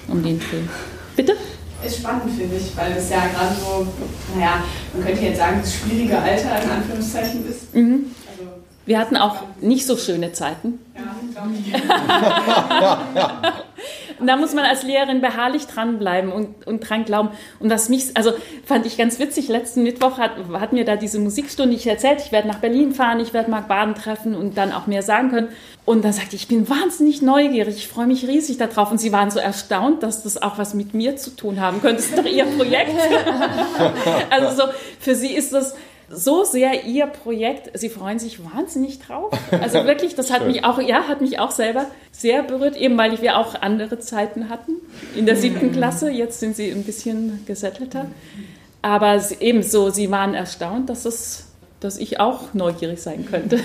um 0.09 0.23
den 0.23 0.39
Dreh. 0.41 0.61
Bitte? 1.17 1.37
Ist 1.89 1.99
spannend, 1.99 2.31
finde 2.37 2.57
ich, 2.57 2.77
weil 2.77 2.95
das 2.95 3.11
ja 3.11 3.27
gerade 3.27 3.55
so, 3.55 3.87
naja, 4.35 4.63
man 4.93 5.05
könnte 5.05 5.23
jetzt 5.25 5.39
sagen, 5.39 5.59
das 5.61 5.75
schwierige 5.75 6.19
Alter 6.19 6.63
in 6.63 6.71
Anführungszeichen 6.71 7.49
ist. 7.49 7.75
Mhm. 7.75 8.07
Also, 8.31 8.51
Wir 8.87 8.99
hatten 8.99 9.17
auch 9.17 9.37
nicht 9.61 9.87
so 9.87 9.97
schöne 9.97 10.33
Zeiten. 10.33 10.79
Ja, 10.95 11.03
glaube 11.33 11.55
ich. 11.59 11.73
ja, 12.81 13.01
ja. 13.15 13.53
Und 14.19 14.27
da 14.27 14.37
muss 14.37 14.55
man 14.55 14.65
als 14.65 14.83
Lehrerin 14.83 15.21
beharrlich 15.21 15.67
dranbleiben 15.67 16.33
und, 16.33 16.67
und 16.67 16.81
dran 16.81 17.05
glauben. 17.05 17.31
Und 17.61 17.71
was 17.71 17.89
mich, 17.89 18.17
also 18.17 18.33
fand 18.65 18.87
ich 18.87 18.97
ganz 18.97 19.19
witzig, 19.19 19.49
letzten 19.49 19.83
Mittwoch 19.83 20.19
hat, 20.19 20.33
hatten 20.53 20.77
wir 20.77 20.85
da 20.85 20.97
diese 20.97 21.19
Musikstunde, 21.19 21.75
ich 21.75 21.87
erzählt, 21.87 22.21
ich 22.25 22.33
werde 22.33 22.49
nach 22.49 22.59
Berlin 22.59 22.93
fahren, 22.93 23.21
ich 23.21 23.33
werde 23.33 23.51
Marc 23.51 23.69
Baden 23.69 23.95
treffen 23.95 24.35
und 24.35 24.57
dann 24.57 24.73
auch 24.73 24.87
mehr 24.87 25.03
sagen 25.03 25.31
können. 25.31 25.49
Und 25.85 26.05
dann 26.05 26.13
sagte 26.13 26.37
ich, 26.37 26.43
ich 26.43 26.49
bin 26.49 26.69
wahnsinnig 26.69 27.23
neugierig, 27.23 27.77
ich 27.77 27.89
freue 27.89 28.07
mich 28.07 28.27
riesig 28.27 28.59
darauf. 28.59 28.91
Und 28.91 28.99
sie 28.99 29.13
waren 29.13 29.31
so 29.31 29.39
erstaunt, 29.39 30.03
dass 30.03 30.23
das 30.23 30.41
auch 30.41 30.59
was 30.59 30.75
mit 30.75 30.95
mir 30.95 31.17
zu 31.17 31.31
tun 31.31 31.61
haben 31.61 31.81
könnte. 31.81 31.97
Das 31.97 32.07
ist 32.07 32.19
doch 32.19 32.27
ihr 32.27 32.45
Projekt. 32.45 32.95
also 34.31 34.65
so, 34.65 34.69
für 35.01 35.15
sie 35.15 35.33
ist 35.33 35.53
das 35.53 35.75
so 36.11 36.45
sehr 36.45 36.85
ihr 36.85 37.07
Projekt. 37.07 37.79
Sie 37.79 37.89
freuen 37.89 38.19
sich 38.19 38.41
wahnsinnig 38.45 38.99
drauf. 39.01 39.33
Also 39.61 39.85
wirklich, 39.85 40.15
das 40.15 40.31
hat 40.31 40.47
mich 40.47 40.65
auch, 40.65 40.81
ja, 40.81 41.09
hat 41.09 41.21
mich 41.21 41.39
auch 41.39 41.51
selber 41.51 41.87
sehr 42.13 42.43
berührt, 42.43 42.77
eben 42.77 42.97
weil 42.97 43.21
wir 43.21 43.37
auch 43.37 43.61
andere 43.61 43.99
Zeiten 43.99 44.49
hatten 44.49 44.73
in 45.17 45.27
der 45.27 45.37
siebten 45.37 45.73
Klasse. 45.73 46.11
Jetzt 46.11 46.41
sind 46.41 46.57
sie 46.57 46.71
ein 46.71 46.85
bisschen 46.85 47.45
gesettelter. 47.47 48.07
Aber 48.83 49.21
ebenso, 49.41 49.91
sie 49.91 50.11
waren 50.11 50.35
erstaunt, 50.35 50.89
dass 50.89 51.05
es, 51.05 51.47
dass 51.81 51.99
ich 51.99 52.21
auch 52.21 52.55
neugierig 52.55 53.01
sein 53.03 53.27
könnte. 53.27 53.59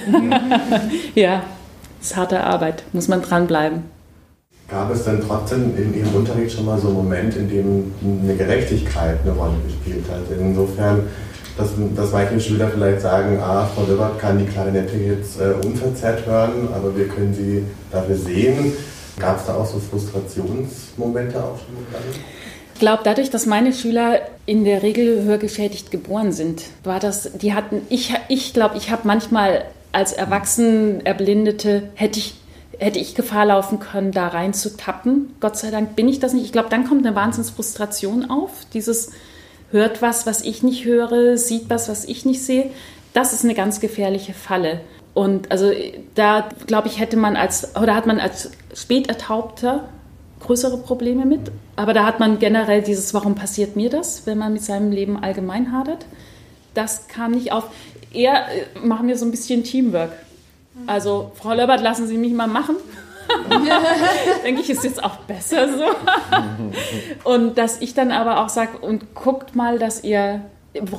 ja, 1.16 1.44
es 2.02 2.08
ist 2.08 2.16
harte 2.16 2.42
Arbeit, 2.42 2.84
muss 2.92 3.08
man 3.08 3.22
dranbleiben. 3.22 3.84
Gab 4.70 4.92
es 4.92 5.04
denn 5.04 5.22
trotzdem 5.22 5.78
in 5.78 5.94
Ihrem 5.94 6.16
Unterricht 6.16 6.56
schon 6.56 6.66
mal 6.66 6.80
so 6.80 6.88
einen 6.88 6.98
Moment, 6.98 7.36
in 7.36 7.50
dem 7.50 7.94
eine 8.24 8.36
Gerechtigkeit 8.36 9.20
eine 9.22 9.34
Rolle 9.34 9.56
gespielt 9.68 10.06
hat? 10.10 10.22
Insofern 10.38 11.04
dass, 11.58 11.70
dass 11.96 12.12
manche 12.12 12.40
Schüler 12.40 12.70
vielleicht 12.70 13.02
sagen, 13.02 13.40
ah, 13.40 13.70
Frau 13.76 13.84
Lippert 13.84 14.20
kann 14.20 14.40
die 14.40 14.46
Klarinette 14.46 14.98
jetzt 14.98 15.40
äh, 15.40 15.54
unverzerrt 15.66 16.26
hören, 16.26 16.70
aber 16.74 16.96
wir 16.96 17.08
können 17.08 17.34
sie 17.34 17.64
dafür 17.92 18.18
sehen. 18.18 18.74
Gab 19.20 19.40
es 19.40 19.46
da 19.46 19.56
auch 19.56 19.66
so 19.66 19.80
Frustrationsmomente 19.80 21.38
auch 21.38 21.58
schon? 21.58 21.76
Ich 22.74 22.80
glaube, 22.80 23.04
dadurch, 23.04 23.30
dass 23.30 23.46
meine 23.46 23.72
Schüler 23.72 24.22
in 24.48 24.66
der 24.66 24.82
Regel 24.82 25.24
hörgeschädigt 25.24 25.92
geboren 25.92 26.32
sind, 26.32 26.64
war 26.84 27.00
das, 27.00 27.32
die 27.34 27.54
hatten, 27.54 27.82
ich 27.90 28.08
glaube, 28.08 28.24
ich, 28.30 28.54
glaub, 28.54 28.76
ich 28.76 28.90
habe 28.90 29.02
manchmal 29.06 29.66
als 29.92 30.14
Erwachsenen 30.14 31.06
Erblindete, 31.06 31.84
hätte 31.94 32.20
ich 32.20 32.36
hätte 32.80 33.00
ich 33.00 33.16
Gefahr 33.16 33.46
laufen 33.46 33.80
können, 33.80 34.12
da 34.12 34.28
rein 34.28 34.54
zu 34.54 34.76
tappen. 34.76 35.36
Gott 35.40 35.58
sei 35.58 35.72
Dank 35.72 35.96
bin 35.96 36.10
ich 36.10 36.20
das 36.20 36.34
nicht. 36.34 36.46
Ich 36.46 36.52
glaube, 36.52 36.70
dann 36.70 36.88
kommt 36.88 37.06
eine 37.06 37.16
Wahnsinnsfrustration 37.16 38.30
auf. 38.30 38.66
Dieses, 38.74 39.12
hört 39.74 40.02
was, 40.02 40.26
was 40.26 40.42
ich 40.42 40.64
nicht 40.64 40.86
höre, 40.86 41.38
sieht 41.38 41.70
was, 41.70 41.90
was 41.90 42.06
ich 42.06 42.24
nicht 42.24 42.44
sehe. 42.44 42.70
Das 43.12 43.34
ist 43.34 43.44
eine 43.44 43.54
ganz 43.54 43.82
gefährliche 43.82 44.34
Falle. 44.34 44.82
Und 45.14 45.52
also 45.52 45.72
da 46.16 46.48
glaube 46.66 46.88
ich, 46.88 47.00
hätte 47.00 47.18
man 47.18 47.36
als, 47.36 47.76
oder 47.76 47.96
hat 47.96 48.08
man 48.08 48.20
als 48.20 48.52
Spätertaubter 48.74 49.90
größere 50.40 50.78
Probleme 50.78 51.26
mit. 51.26 51.52
Aber 51.76 51.94
da 51.94 52.06
hat 52.06 52.20
man 52.20 52.40
generell 52.40 52.82
dieses, 52.82 53.14
warum 53.14 53.36
passiert 53.36 53.76
mir 53.76 53.90
das, 53.90 54.26
wenn 54.26 54.38
man 54.38 54.54
mit 54.54 54.64
seinem 54.64 54.92
Leben 54.92 55.22
allgemein 55.22 55.72
hadert. 55.72 56.06
Das 56.74 57.08
kam 57.08 57.32
nicht 57.32 57.52
auf. 57.52 57.66
Eher 58.14 58.48
äh, 58.48 58.80
machen 58.86 59.08
wir 59.08 59.18
so 59.18 59.26
ein 59.26 59.32
bisschen 59.32 59.64
Teamwork. 59.64 60.12
Also, 60.88 61.32
Frau 61.36 61.54
Löbert, 61.54 61.82
lassen 61.82 62.08
Sie 62.08 62.18
mich 62.18 62.34
mal 62.34 62.48
machen. 62.48 62.76
denke 64.44 64.62
ich, 64.62 64.70
ist 64.70 64.84
jetzt 64.84 65.04
auch 65.04 65.18
besser 65.18 65.68
so. 65.70 65.86
und 67.30 67.58
dass 67.58 67.82
ich 67.82 67.94
dann 67.94 68.12
aber 68.12 68.44
auch 68.44 68.50
sage, 68.50 68.78
und 68.80 69.14
guckt 69.14 69.56
mal, 69.56 69.80
dass 69.80 70.04
ihr, 70.04 70.42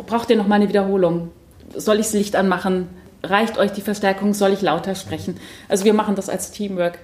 braucht 0.07 0.31
ihr 0.31 0.37
noch 0.37 0.47
mal 0.47 0.57
eine 0.57 0.69
Wiederholung? 0.69 1.31
Soll 1.77 2.01
ich 2.01 2.07
das 2.07 2.15
Licht 2.15 2.37
anmachen? 2.37 2.89
Reicht 3.23 3.59
euch 3.59 3.73
die 3.73 3.81
Verstärkung? 3.81 4.35
Soll 4.35 4.53
ich 4.53 4.63
lauter 4.63 4.95
sprechen? 4.95 5.39
Also 5.69 5.85
wir 5.85 5.95
machen 5.95 6.15
das 6.15 6.29
als 6.29 6.51
Teamwork. 6.51 6.99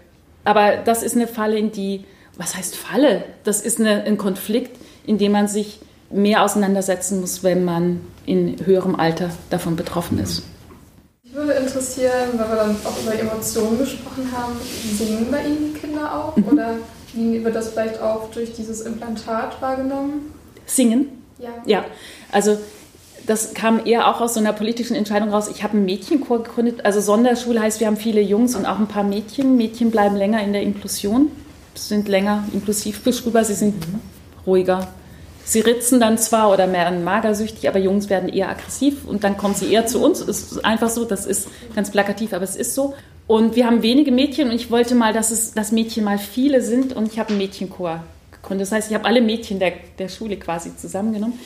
Aber 0.44 0.76
das 0.76 1.02
ist 1.02 1.16
eine 1.16 1.26
Falle, 1.26 1.58
in 1.58 1.72
die, 1.72 2.04
was 2.36 2.56
heißt 2.56 2.76
Falle? 2.76 3.24
Das 3.44 3.60
ist 3.60 3.80
eine, 3.80 4.04
ein 4.04 4.18
Konflikt, 4.18 4.76
in 5.06 5.18
dem 5.18 5.32
man 5.32 5.48
sich 5.48 5.80
mehr 6.10 6.42
auseinandersetzen 6.44 7.20
muss, 7.20 7.42
wenn 7.42 7.64
man 7.64 8.00
in 8.26 8.56
höherem 8.64 8.96
Alter 8.96 9.30
davon 9.48 9.76
betroffen 9.76 10.18
ist. 10.18 10.42
Interessieren, 12.00 12.38
weil 12.38 12.48
wir 12.48 12.56
dann 12.56 12.76
auch 12.84 13.02
über 13.02 13.18
Emotionen 13.18 13.78
gesprochen 13.78 14.30
haben, 14.32 14.52
singen 14.96 15.26
bei 15.30 15.44
Ihnen 15.44 15.74
die 15.74 15.78
Kinder 15.78 16.14
auch? 16.14 16.36
Mhm. 16.36 16.44
Oder 16.48 16.76
wie 17.12 17.44
wird 17.44 17.54
das 17.54 17.70
vielleicht 17.70 18.00
auch 18.00 18.30
durch 18.30 18.52
dieses 18.54 18.82
Implantat 18.82 19.60
wahrgenommen? 19.60 20.32
Singen? 20.66 21.22
Ja. 21.38 21.50
Ja, 21.66 21.84
also 22.32 22.58
das 23.26 23.54
kam 23.54 23.84
eher 23.84 24.08
auch 24.08 24.20
aus 24.20 24.34
so 24.34 24.40
einer 24.40 24.52
politischen 24.52 24.96
Entscheidung 24.96 25.30
raus. 25.30 25.48
Ich 25.48 25.62
habe 25.62 25.74
einen 25.74 25.84
Mädchenchor 25.84 26.42
gegründet. 26.42 26.84
Also 26.84 27.00
Sonderschule 27.00 27.60
heißt, 27.60 27.80
wir 27.80 27.86
haben 27.86 27.96
viele 27.96 28.20
Jungs 28.20 28.54
und 28.54 28.66
auch 28.66 28.78
ein 28.78 28.88
paar 28.88 29.04
Mädchen. 29.04 29.56
Mädchen 29.56 29.90
bleiben 29.90 30.16
länger 30.16 30.42
in 30.42 30.52
der 30.52 30.62
Inklusion, 30.62 31.30
sind 31.74 32.08
länger 32.08 32.44
inklusiv 32.52 33.02
beschrieben, 33.02 33.44
sie 33.44 33.54
sind 33.54 33.74
mhm. 33.74 34.00
ruhiger. 34.46 34.88
Sie 35.44 35.60
ritzen 35.60 36.00
dann 36.00 36.18
zwar 36.18 36.50
oder 36.50 36.70
werden 36.72 37.02
magersüchtig, 37.02 37.68
aber 37.68 37.78
Jungs 37.78 38.08
werden 38.08 38.28
eher 38.28 38.48
aggressiv 38.48 39.04
und 39.06 39.24
dann 39.24 39.36
kommen 39.36 39.54
sie 39.54 39.72
eher 39.72 39.86
zu 39.86 40.02
uns. 40.02 40.20
Es 40.20 40.52
ist 40.52 40.64
einfach 40.64 40.90
so, 40.90 41.04
das 41.04 41.26
ist 41.26 41.48
ganz 41.74 41.90
plakativ, 41.90 42.32
aber 42.32 42.44
es 42.44 42.56
ist 42.56 42.74
so. 42.74 42.94
Und 43.26 43.56
wir 43.56 43.66
haben 43.66 43.82
wenige 43.82 44.12
Mädchen 44.12 44.48
und 44.50 44.54
ich 44.54 44.70
wollte 44.70 44.94
mal, 44.94 45.12
dass, 45.12 45.30
es, 45.30 45.52
dass 45.52 45.72
Mädchen 45.72 46.04
mal 46.04 46.18
viele 46.18 46.62
sind 46.62 46.92
und 46.94 47.12
ich 47.12 47.18
habe 47.18 47.30
einen 47.30 47.38
Mädchenchor 47.38 48.02
gegründet. 48.32 48.66
Das 48.66 48.72
heißt, 48.72 48.90
ich 48.90 48.94
habe 48.94 49.04
alle 49.04 49.20
Mädchen 49.20 49.58
der, 49.58 49.72
der 49.98 50.08
Schule 50.08 50.36
quasi 50.36 50.76
zusammengenommen. 50.76 51.38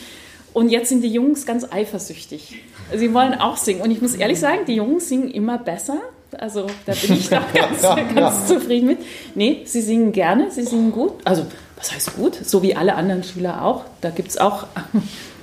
Und 0.54 0.68
jetzt 0.70 0.88
sind 0.88 1.02
die 1.02 1.12
Jungs 1.12 1.46
ganz 1.46 1.66
eifersüchtig. 1.70 2.62
Sie 2.94 3.12
wollen 3.12 3.34
auch 3.34 3.56
singen. 3.56 3.80
Und 3.80 3.90
ich 3.90 4.00
muss 4.00 4.14
ehrlich 4.14 4.38
sagen, 4.38 4.60
die 4.66 4.76
Jungs 4.76 5.08
singen 5.08 5.30
immer 5.30 5.58
besser. 5.58 5.98
Also 6.38 6.66
da 6.86 6.92
bin 6.92 7.16
ich 7.16 7.28
doch 7.28 7.42
ganz, 7.54 7.82
ganz 8.14 8.46
zufrieden 8.46 8.86
mit. 8.86 8.98
Nee, 9.34 9.62
sie 9.64 9.80
singen 9.80 10.12
gerne, 10.12 10.50
sie 10.50 10.62
singen 10.62 10.92
gut. 10.92 11.12
Also 11.24 11.46
was 11.76 11.92
heißt 11.92 12.16
gut? 12.16 12.38
So 12.44 12.62
wie 12.62 12.76
alle 12.76 12.94
anderen 12.94 13.24
Schüler 13.24 13.62
auch. 13.64 13.84
Da 14.00 14.10
gibt 14.10 14.28
es 14.28 14.38
auch 14.38 14.66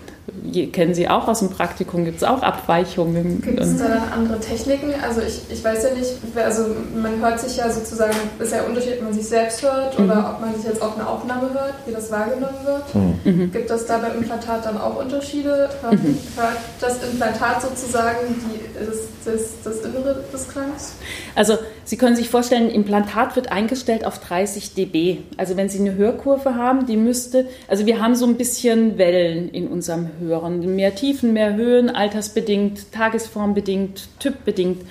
kennen 0.72 0.94
Sie 0.94 1.08
auch 1.08 1.28
aus 1.28 1.40
dem 1.40 1.50
Praktikum, 1.50 2.06
gibt 2.06 2.18
es 2.18 2.24
auch 2.24 2.42
Abweichungen. 2.42 3.42
Gibt 3.42 3.60
es 3.60 3.78
da 3.78 3.88
dann 3.88 4.14
andere 4.14 4.40
Techniken? 4.40 4.94
Also 5.02 5.22
ich, 5.22 5.42
ich 5.50 5.64
weiß 5.64 5.84
ja 5.84 5.94
nicht, 5.94 6.12
also 6.36 6.76
man 6.96 7.20
hört 7.20 7.40
sich 7.40 7.58
ja 7.58 7.70
sozusagen, 7.70 8.16
ist 8.40 8.54
ja 8.54 8.64
Unterschied, 8.64 8.98
ob 8.98 9.04
man 9.04 9.14
sich 9.14 9.28
selbst 9.28 9.62
hört 9.62 9.98
mhm. 9.98 10.06
oder 10.06 10.36
ob 10.36 10.42
man 10.42 10.56
sich 10.56 10.66
jetzt 10.66 10.82
auch 10.82 10.96
eine 10.96 11.08
Aufnahme 11.08 11.54
hört, 11.54 11.76
wie 11.86 11.92
das 11.92 12.12
wahrgenommen 12.12 12.58
wird. 12.66 12.96
Mhm. 12.96 13.20
mhm. 13.24 13.52
Gibt 13.52 13.70
es 13.70 13.86
da 13.86 13.98
beim 13.98 14.16
Implantat 14.16 14.66
dann 14.66 14.80
auch 14.80 14.98
Unterschiede? 14.98 15.70
Hört, 15.82 15.94
mhm. 15.94 16.18
hört 16.36 16.58
das 16.80 17.04
Implantat 17.04 17.62
sozusagen 17.62 18.28
die, 18.30 18.86
das, 18.86 18.98
das, 19.26 19.42
das 19.64 19.86
Innere 19.86 20.24
des 20.32 20.48
Klangs? 20.48 20.94
Also 21.36 21.58
Sie 21.84 21.98
können 21.98 22.16
sich 22.16 22.30
vorstellen, 22.30 22.68
ein 22.68 22.76
Implantat 22.76 23.36
wird 23.36 23.52
eingestellt 23.52 24.06
auf 24.06 24.20
30 24.20 24.74
dB. 24.74 25.18
Also 25.38 25.58
wenn 25.58 25.70
Sie 25.70 25.80
eine 25.80 25.96
Hörkurve 25.96 26.56
haben, 26.56 26.86
die 26.86 26.98
müsste, 26.98 27.48
also 27.68 27.86
wir 27.86 28.02
haben 28.02 28.16
so 28.16 28.26
ein 28.26 28.38
bisschen 28.38 28.98
Wellen 28.98 29.50
in 29.50 29.68
unserem 29.68 30.10
Hören. 30.20 30.76
Mehr 30.76 30.96
Tiefen, 30.96 31.34
mehr 31.34 31.56
Höhen, 31.56 31.90
altersbedingt, 31.90 32.92
tagesformbedingt, 32.92 34.08
typbedingt, 34.20 34.84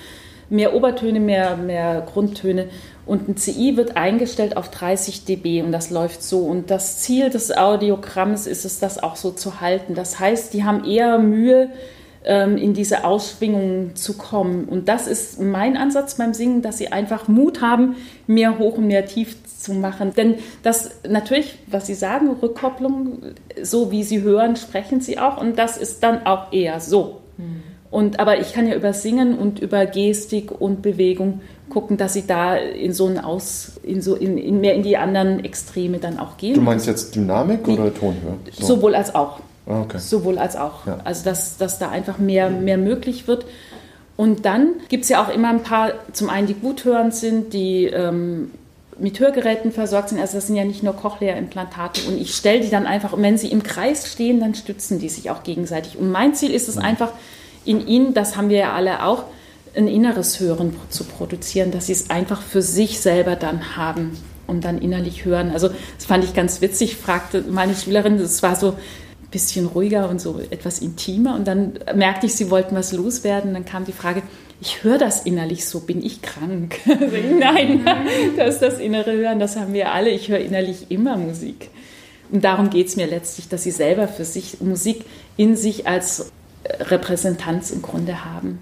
mehr 0.50 0.74
Obertöne, 0.74 1.20
mehr, 1.20 1.56
mehr 1.56 2.02
Grundtöne. 2.02 2.66
Und 3.06 3.28
ein 3.28 3.36
CI 3.36 3.76
wird 3.76 3.96
eingestellt 3.96 4.56
auf 4.56 4.70
30 4.70 5.24
dB 5.24 5.62
und 5.62 5.72
das 5.72 5.90
läuft 5.90 6.22
so. 6.22 6.40
Und 6.40 6.70
das 6.70 6.98
Ziel 6.98 7.30
des 7.30 7.56
Audiogramms 7.56 8.46
ist 8.46 8.64
es, 8.64 8.78
das 8.78 9.02
auch 9.02 9.16
so 9.16 9.30
zu 9.30 9.60
halten. 9.60 9.94
Das 9.94 10.20
heißt, 10.20 10.52
die 10.54 10.64
haben 10.64 10.84
eher 10.84 11.18
Mühe, 11.18 11.70
in 12.22 12.74
diese 12.74 13.04
Ausschwingungen 13.04 13.96
zu 13.96 14.18
kommen. 14.18 14.66
Und 14.66 14.88
das 14.88 15.06
ist 15.06 15.40
mein 15.40 15.78
Ansatz 15.78 16.16
beim 16.16 16.34
Singen, 16.34 16.60
dass 16.60 16.76
sie 16.76 16.92
einfach 16.92 17.28
Mut 17.28 17.62
haben, 17.62 17.96
mehr 18.26 18.58
hoch 18.58 18.76
und 18.76 18.88
mehr 18.88 19.06
tief 19.06 19.36
zu 19.44 19.72
machen. 19.72 20.12
Denn 20.14 20.34
das 20.62 20.90
natürlich, 21.08 21.58
was 21.66 21.86
Sie 21.86 21.94
sagen, 21.94 22.30
Rückkopplung, 22.42 23.22
so 23.62 23.90
wie 23.90 24.02
Sie 24.02 24.22
hören, 24.22 24.56
sprechen 24.56 25.00
Sie 25.00 25.18
auch. 25.18 25.40
Und 25.40 25.58
das 25.58 25.76
ist 25.76 26.02
dann 26.02 26.26
auch 26.26 26.52
eher 26.52 26.80
so. 26.80 27.20
Mhm. 27.38 27.62
Und, 27.90 28.20
aber 28.20 28.38
ich 28.38 28.52
kann 28.52 28.68
ja 28.68 28.76
über 28.76 28.92
Singen 28.92 29.36
und 29.36 29.58
über 29.58 29.84
Gestik 29.84 30.52
und 30.60 30.80
Bewegung 30.80 31.40
gucken, 31.70 31.96
dass 31.96 32.12
sie 32.12 32.26
da 32.26 32.56
in 32.56 32.92
so 32.92 33.06
ein 33.06 33.18
Aus, 33.18 33.80
in 33.82 34.00
so 34.00 34.14
in, 34.14 34.38
in 34.38 34.60
mehr 34.60 34.74
in 34.74 34.82
die 34.82 34.96
anderen 34.96 35.44
Extreme 35.44 35.98
dann 35.98 36.18
auch 36.18 36.36
gehen. 36.36 36.54
Du 36.54 36.60
meinst 36.60 36.86
jetzt 36.86 37.16
Dynamik 37.16 37.64
die, 37.64 37.72
oder 37.72 37.92
Tonhöhe? 37.92 38.36
So. 38.52 38.66
Sowohl 38.66 38.94
als 38.94 39.14
auch. 39.14 39.40
Ah, 39.70 39.82
okay. 39.82 39.98
Sowohl 39.98 40.38
als 40.38 40.56
auch. 40.56 40.86
Ja. 40.86 40.98
Also 41.04 41.24
dass, 41.24 41.56
dass 41.56 41.78
da 41.78 41.90
einfach 41.90 42.18
mehr, 42.18 42.50
mehr 42.50 42.76
möglich 42.76 43.28
wird. 43.28 43.46
Und 44.16 44.44
dann 44.44 44.72
gibt 44.88 45.04
es 45.04 45.08
ja 45.08 45.24
auch 45.24 45.32
immer 45.32 45.48
ein 45.48 45.62
paar, 45.62 45.92
zum 46.12 46.28
einen 46.28 46.46
die 46.46 46.54
guthörend 46.54 47.14
sind, 47.14 47.52
die 47.52 47.86
ähm, 47.86 48.50
mit 48.98 49.18
Hörgeräten 49.20 49.72
versorgt 49.72 50.10
sind. 50.10 50.20
Also 50.20 50.36
das 50.36 50.48
sind 50.48 50.56
ja 50.56 50.64
nicht 50.64 50.82
nur 50.82 50.94
Cochlea-Implantate. 50.94 52.02
Und 52.08 52.20
ich 52.20 52.34
stelle 52.34 52.60
die 52.60 52.68
dann 52.68 52.86
einfach, 52.86 53.12
und 53.12 53.22
wenn 53.22 53.38
sie 53.38 53.48
im 53.48 53.62
Kreis 53.62 54.10
stehen, 54.10 54.40
dann 54.40 54.54
stützen 54.54 54.98
die 54.98 55.08
sich 55.08 55.30
auch 55.30 55.44
gegenseitig. 55.44 55.96
Und 55.96 56.10
mein 56.10 56.34
Ziel 56.34 56.52
ist 56.52 56.68
es 56.68 56.76
mhm. 56.76 56.82
einfach, 56.82 57.12
in 57.64 57.86
ihnen, 57.86 58.12
das 58.12 58.36
haben 58.36 58.48
wir 58.48 58.58
ja 58.58 58.72
alle 58.72 59.04
auch, 59.04 59.24
ein 59.76 59.86
inneres 59.86 60.40
Hören 60.40 60.74
zu 60.88 61.04
produzieren, 61.04 61.70
dass 61.70 61.86
sie 61.86 61.92
es 61.92 62.10
einfach 62.10 62.42
für 62.42 62.60
sich 62.60 63.00
selber 63.00 63.36
dann 63.36 63.76
haben 63.76 64.18
und 64.48 64.64
dann 64.64 64.78
innerlich 64.78 65.24
hören. 65.24 65.50
Also 65.52 65.68
das 65.68 66.06
fand 66.06 66.24
ich 66.24 66.34
ganz 66.34 66.60
witzig, 66.60 66.96
fragte 66.96 67.44
meine 67.48 67.76
Schülerin, 67.76 68.18
das 68.18 68.42
war 68.42 68.56
so, 68.56 68.74
bisschen 69.30 69.66
ruhiger 69.66 70.08
und 70.08 70.20
so 70.20 70.40
etwas 70.50 70.80
intimer. 70.80 71.34
Und 71.34 71.46
dann 71.46 71.78
merkte 71.94 72.26
ich, 72.26 72.34
sie 72.34 72.50
wollten 72.50 72.74
was 72.74 72.92
loswerden. 72.92 73.54
Dann 73.54 73.64
kam 73.64 73.84
die 73.84 73.92
Frage, 73.92 74.22
ich 74.60 74.84
höre 74.84 74.98
das 74.98 75.22
innerlich 75.22 75.66
so, 75.66 75.80
bin 75.80 76.04
ich 76.04 76.20
krank? 76.20 76.78
Nein, 77.38 77.86
das 78.36 78.54
ist 78.54 78.62
das 78.62 78.78
innere 78.78 79.12
Hören, 79.12 79.38
das 79.38 79.56
haben 79.56 79.72
wir 79.72 79.92
alle. 79.92 80.10
Ich 80.10 80.28
höre 80.28 80.40
innerlich 80.40 80.90
immer 80.90 81.16
Musik. 81.16 81.70
Und 82.30 82.44
darum 82.44 82.70
geht 82.70 82.88
es 82.88 82.96
mir 82.96 83.06
letztlich, 83.06 83.48
dass 83.48 83.64
sie 83.64 83.70
selber 83.70 84.06
für 84.06 84.24
sich 84.24 84.60
Musik 84.60 85.04
in 85.36 85.56
sich 85.56 85.86
als 85.86 86.30
Repräsentanz 86.64 87.70
im 87.70 87.82
Grunde 87.82 88.24
haben. 88.24 88.58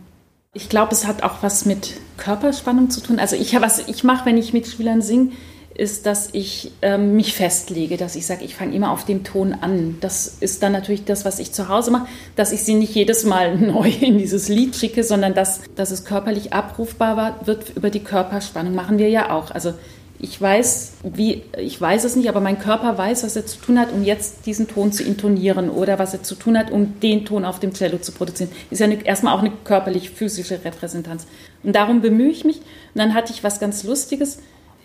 Ich 0.54 0.68
glaube, 0.68 0.92
es 0.92 1.06
hat 1.06 1.22
auch 1.22 1.42
was 1.42 1.66
mit 1.66 1.94
Körperspannung 2.16 2.90
zu 2.90 3.00
tun. 3.00 3.18
Also 3.18 3.36
ich, 3.36 3.60
was 3.60 3.86
ich 3.86 4.04
mache, 4.04 4.26
wenn 4.26 4.38
ich 4.38 4.52
mit 4.52 4.66
Schülern 4.66 5.02
singe, 5.02 5.32
ist, 5.74 6.06
dass 6.06 6.30
ich 6.32 6.72
ähm, 6.82 7.14
mich 7.14 7.34
festlege, 7.34 7.96
dass 7.96 8.16
ich 8.16 8.26
sage, 8.26 8.44
ich 8.44 8.56
fange 8.56 8.74
immer 8.74 8.90
auf 8.90 9.04
dem 9.04 9.22
Ton 9.22 9.54
an. 9.54 9.96
Das 10.00 10.36
ist 10.40 10.62
dann 10.62 10.72
natürlich 10.72 11.04
das, 11.04 11.24
was 11.24 11.38
ich 11.38 11.52
zu 11.52 11.68
Hause 11.68 11.90
mache, 11.92 12.08
dass 12.34 12.52
ich 12.52 12.64
sie 12.64 12.74
nicht 12.74 12.94
jedes 12.94 13.24
Mal 13.24 13.56
neu 13.58 13.88
in 14.00 14.18
dieses 14.18 14.48
Lied 14.48 14.74
schicke, 14.74 15.04
sondern 15.04 15.34
dass, 15.34 15.60
dass 15.76 15.90
es 15.90 16.04
körperlich 16.04 16.52
abrufbar 16.52 17.16
war, 17.16 17.46
wird 17.46 17.76
über 17.76 17.90
die 17.90 18.00
Körperspannung. 18.00 18.74
Machen 18.74 18.98
wir 18.98 19.08
ja 19.08 19.30
auch. 19.30 19.52
Also 19.52 19.74
ich 20.20 20.40
weiß, 20.40 20.94
wie, 21.04 21.44
ich 21.56 21.80
weiß 21.80 22.02
es 22.02 22.16
nicht, 22.16 22.28
aber 22.28 22.40
mein 22.40 22.58
Körper 22.58 22.98
weiß, 22.98 23.22
was 23.22 23.36
er 23.36 23.46
zu 23.46 23.58
tun 23.58 23.78
hat, 23.78 23.92
um 23.92 24.02
jetzt 24.02 24.46
diesen 24.46 24.66
Ton 24.66 24.90
zu 24.90 25.04
intonieren 25.04 25.70
oder 25.70 26.00
was 26.00 26.12
er 26.12 26.24
zu 26.24 26.34
tun 26.34 26.58
hat, 26.58 26.72
um 26.72 26.98
den 26.98 27.24
Ton 27.24 27.44
auf 27.44 27.60
dem 27.60 27.72
Cello 27.72 27.98
zu 27.98 28.10
produzieren. 28.10 28.50
Ist 28.70 28.80
ja 28.80 28.86
eine, 28.86 29.04
erstmal 29.06 29.34
auch 29.34 29.40
eine 29.40 29.52
körperlich-physische 29.62 30.64
Repräsentanz. 30.64 31.28
Und 31.62 31.76
darum 31.76 32.00
bemühe 32.00 32.30
ich 32.30 32.44
mich. 32.44 32.56
Und 32.56 32.64
dann 32.96 33.14
hatte 33.14 33.32
ich 33.32 33.44
was 33.44 33.60
ganz 33.60 33.84
Lustiges 33.84 34.38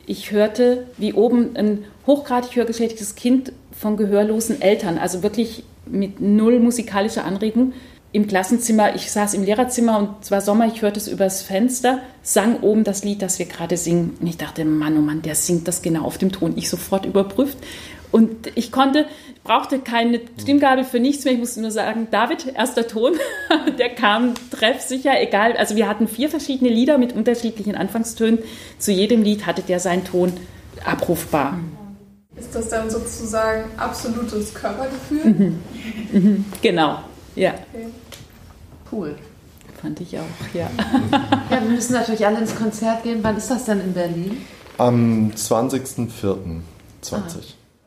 ich 0.05 0.31
hörte, 0.31 0.88
wie 0.98 1.13
oben 1.13 1.55
ein 1.55 1.86
hochgradig 2.05 2.55
hörgeschädigtes 2.55 3.15
Kind 3.15 3.53
von 3.72 3.98
gehörlosen 3.98 4.62
Eltern, 4.62 4.98
also 4.98 5.24
wirklich 5.24 5.63
mit 5.86 6.19
null 6.19 6.60
musikalischer 6.60 7.25
Anregung, 7.25 7.74
im 8.13 8.27
Klassenzimmer, 8.27 8.95
ich 8.95 9.12
saß 9.12 9.33
im 9.33 9.43
Lehrerzimmer 9.43 9.98
und 9.98 10.10
es 10.22 10.29
war 10.29 10.39
Sommer, 10.39 10.67
ich 10.67 10.83
hörte 10.83 11.00
es 11.00 11.07
übers 11.07 11.41
Fenster, 11.41 12.00
sang 12.22 12.60
oben 12.62 12.83
das 12.83 13.03
Lied, 13.03 13.24
das 13.24 13.39
wir 13.39 13.48
gerade 13.48 13.75
singen. 13.75 14.15
Und 14.22 14.27
ich 14.27 14.38
dachte, 14.38 14.65
Mann, 14.65 14.95
oh 14.98 15.01
Mann, 15.01 15.24
der 15.24 15.33
singt 15.33 15.67
das 15.67 15.81
genau 15.81 16.03
auf 16.03 16.19
dem 16.19 16.31
Ton. 16.31 16.53
Ich 16.55 16.69
sofort 16.69 17.07
überprüft. 17.07 17.57
Und 18.12 18.51
ich 18.53 18.72
konnte, 18.72 19.07
brauchte 19.44 19.80
keine 19.80 20.22
Stimmgabel 20.42 20.84
für 20.86 21.00
nichts 21.00 21.26
mehr. 21.26 21.34
Ich 21.34 21.40
musste 21.40 21.62
nur 21.62 21.72
sagen, 21.72 22.08
David, 22.12 22.56
erster 22.56 22.88
Ton. 22.88 23.14
Der 23.78 23.90
kam 23.90 24.34
treffsicher, 24.52 25.22
egal. 25.22 25.54
Also 25.58 25.76
wir 25.76 25.88
hatten 25.88 26.08
vier 26.08 26.30
verschiedene 26.30 26.70
Lieder 26.70 26.98
mit 26.98 27.14
unterschiedlichen 27.14 27.76
Anfangstönen. 27.76 28.40
Zu 28.80 28.92
jedem 28.92 29.22
Lied 29.24 29.46
hatte 29.46 29.62
der 29.62 29.80
seinen 29.80 30.06
Ton 30.06 30.34
abrufbar. 30.86 31.60
Ist 32.36 32.56
das 32.56 32.70
dann 32.70 32.90
sozusagen 32.90 33.66
absolutes 33.78 34.54
Körpergefühl? 34.54 35.26
Mhm. 35.26 35.60
Mhm. 36.12 36.46
Genau, 36.62 37.00
ja. 37.36 37.54
Okay. 37.74 37.88
Cool. 38.92 39.16
Fand 39.82 40.00
ich 40.02 40.18
auch, 40.18 40.54
ja. 40.54 40.70
ja. 41.52 41.62
Wir 41.62 41.70
müssen 41.70 41.94
natürlich 41.94 42.26
alle 42.26 42.40
ins 42.40 42.56
Konzert 42.56 43.04
gehen. 43.04 43.20
Wann 43.22 43.38
ist 43.38 43.52
das 43.52 43.66
denn 43.66 43.82
in 43.82 43.94
Berlin? 43.94 44.38
Am 44.78 45.32
20.04.20. 45.36 46.62
Ah. 47.12 47.20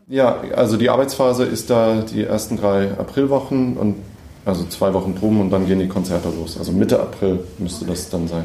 Ja, 0.09 0.41
also 0.55 0.77
die 0.77 0.89
Arbeitsphase 0.89 1.45
ist 1.45 1.69
da 1.69 2.03
die 2.03 2.23
ersten 2.23 2.57
drei 2.57 2.93
Aprilwochen 2.93 3.77
und 3.77 3.97
also 4.45 4.65
zwei 4.67 4.95
Wochen 4.95 5.17
drum 5.17 5.41
und 5.41 5.51
dann 5.51 5.67
gehen 5.67 5.81
die 5.81 5.89
Konzerte 5.89 6.29
los. 6.29 6.57
Also 6.57 6.71
Mitte 6.71 7.01
April 7.01 7.41
müsste 7.59 7.85
das 7.85 8.09
dann 8.09 8.29
sein. 8.29 8.45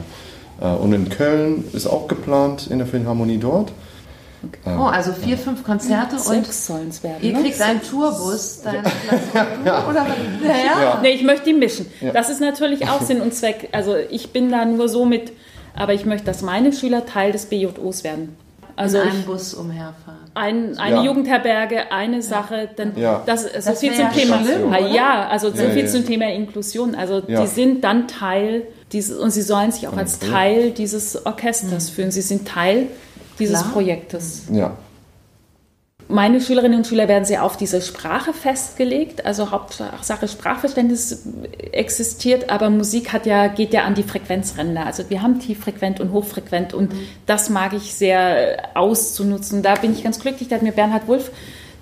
Äh, 0.60 0.70
und 0.70 0.91
in 0.94 1.10
Köln 1.10 1.63
ist 1.74 1.86
auch 1.86 2.08
geplant 2.08 2.68
in 2.68 2.80
der 2.80 2.88
Philharmonie 2.88 3.38
dort. 3.38 3.72
Okay. 4.44 4.75
Oh, 4.75 4.86
also 4.86 5.13
vier, 5.13 5.38
fünf 5.38 5.63
Konzerte 5.63 6.15
und 6.15 6.51
sollen 6.51 6.89
es 6.89 7.03
werden. 7.03 7.18
Ihr 7.22 7.34
ne? 7.34 7.44
kriegt 7.44 7.62
einen 7.62 7.80
Tourbus, 7.84 8.63
deine 8.63 8.82
ja. 9.36 9.48
ja. 9.63 9.88
oder 9.89 10.08
ja. 10.44 10.82
ja. 10.82 11.00
Nee, 11.00 11.12
ich 11.12 11.22
möchte 11.22 11.46
die 11.46 11.53
mischen. 11.53 11.86
Ja. 12.01 12.12
Das 12.12 12.32
ist 12.32 12.41
natürlich 12.41 12.89
auch 12.89 13.01
Sinn 13.01 13.22
und 13.22 13.36
Zweck. 13.36 13.70
Also 13.72 13.96
ich 14.10 14.34
bin 14.34 14.50
da 14.50 14.65
nur 14.65 14.89
so 14.89 15.06
mit, 15.06 15.32
aber 15.75 15.94
ich 15.94 16.06
möchte, 16.06 16.25
dass 16.25 16.41
meine 16.41 16.74
Schüler 16.74 17.06
Teil 17.06 17.32
des 17.32 17.46
BJOs 17.46 18.03
werden. 18.03 18.36
Also 18.81 19.00
in 19.00 19.09
einem 19.09 19.23
Bus 19.23 19.53
umherfahren. 19.53 20.19
Ein, 20.33 20.77
eine 20.77 20.97
ja. 20.97 21.03
Jugendherberge, 21.03 21.91
eine 21.91 22.21
Sache, 22.21 22.69
dann 22.75 22.93
ja. 22.95 23.23
das, 23.25 23.43
so 23.43 23.50
das 23.53 23.79
viel 23.79 23.93
zum 23.93 24.11
Thema. 24.11 24.43
Schlimm, 24.43 24.73
ja, 24.93 25.27
also 25.27 25.50
so 25.50 25.63
viel 25.69 25.88
zum 25.88 26.05
Thema 26.05 26.31
Inklusion. 26.31 26.95
Also 26.95 27.21
die 27.21 27.47
sind 27.47 27.83
dann 27.83 28.07
Teil 28.07 28.63
dieses 28.91 29.17
und 29.17 29.31
sie 29.31 29.41
sollen 29.41 29.71
sich 29.71 29.88
auch 29.88 29.97
als 29.97 30.19
Teil 30.19 30.71
dieses 30.71 31.25
Orchesters 31.25 31.89
mhm. 31.89 31.93
fühlen. 31.93 32.11
Sie 32.11 32.21
sind 32.21 32.47
Teil 32.47 32.88
dieses 33.39 33.59
Klar. 33.61 33.73
Projektes. 33.73 34.43
Ja. 34.51 34.77
Meine 36.12 36.41
Schülerinnen 36.41 36.80
und 36.80 36.88
Schüler 36.88 37.08
werden 37.08 37.24
sehr 37.24 37.44
auf 37.44 37.56
diese 37.56 37.82
Sprache 37.82 38.34
festgelegt, 38.34 39.25
also 39.25 39.51
Hauptsache 39.51 40.27
Sprachverständnis 40.27 41.24
existiert, 41.72 42.50
aber 42.50 42.70
Musik 42.70 43.13
hat 43.13 43.25
ja, 43.25 43.48
geht 43.48 43.74
ja 43.74 43.84
an 43.84 43.96
die 43.96 44.03
Frequenzränder. 44.03 44.86
Also 44.86 45.10
wir 45.10 45.22
haben 45.22 45.39
tieffrequent 45.39 46.01
und 46.01 46.12
hochfrequent 46.12 46.74
und 46.74 46.94
mhm. 46.94 47.00
das 47.25 47.50
mag 47.50 47.74
ich 47.74 47.94
sehr 47.94 48.72
auszunutzen. 48.74 49.63
Da 49.63 49.75
bin 49.75 49.94
ich 49.94 50.03
ganz 50.03 50.20
glücklich, 50.20 50.50
da 50.50 50.56
hat 50.56 50.63
mir 50.63 50.74
Bernhard 50.74 51.08
Wulff, 51.08 51.32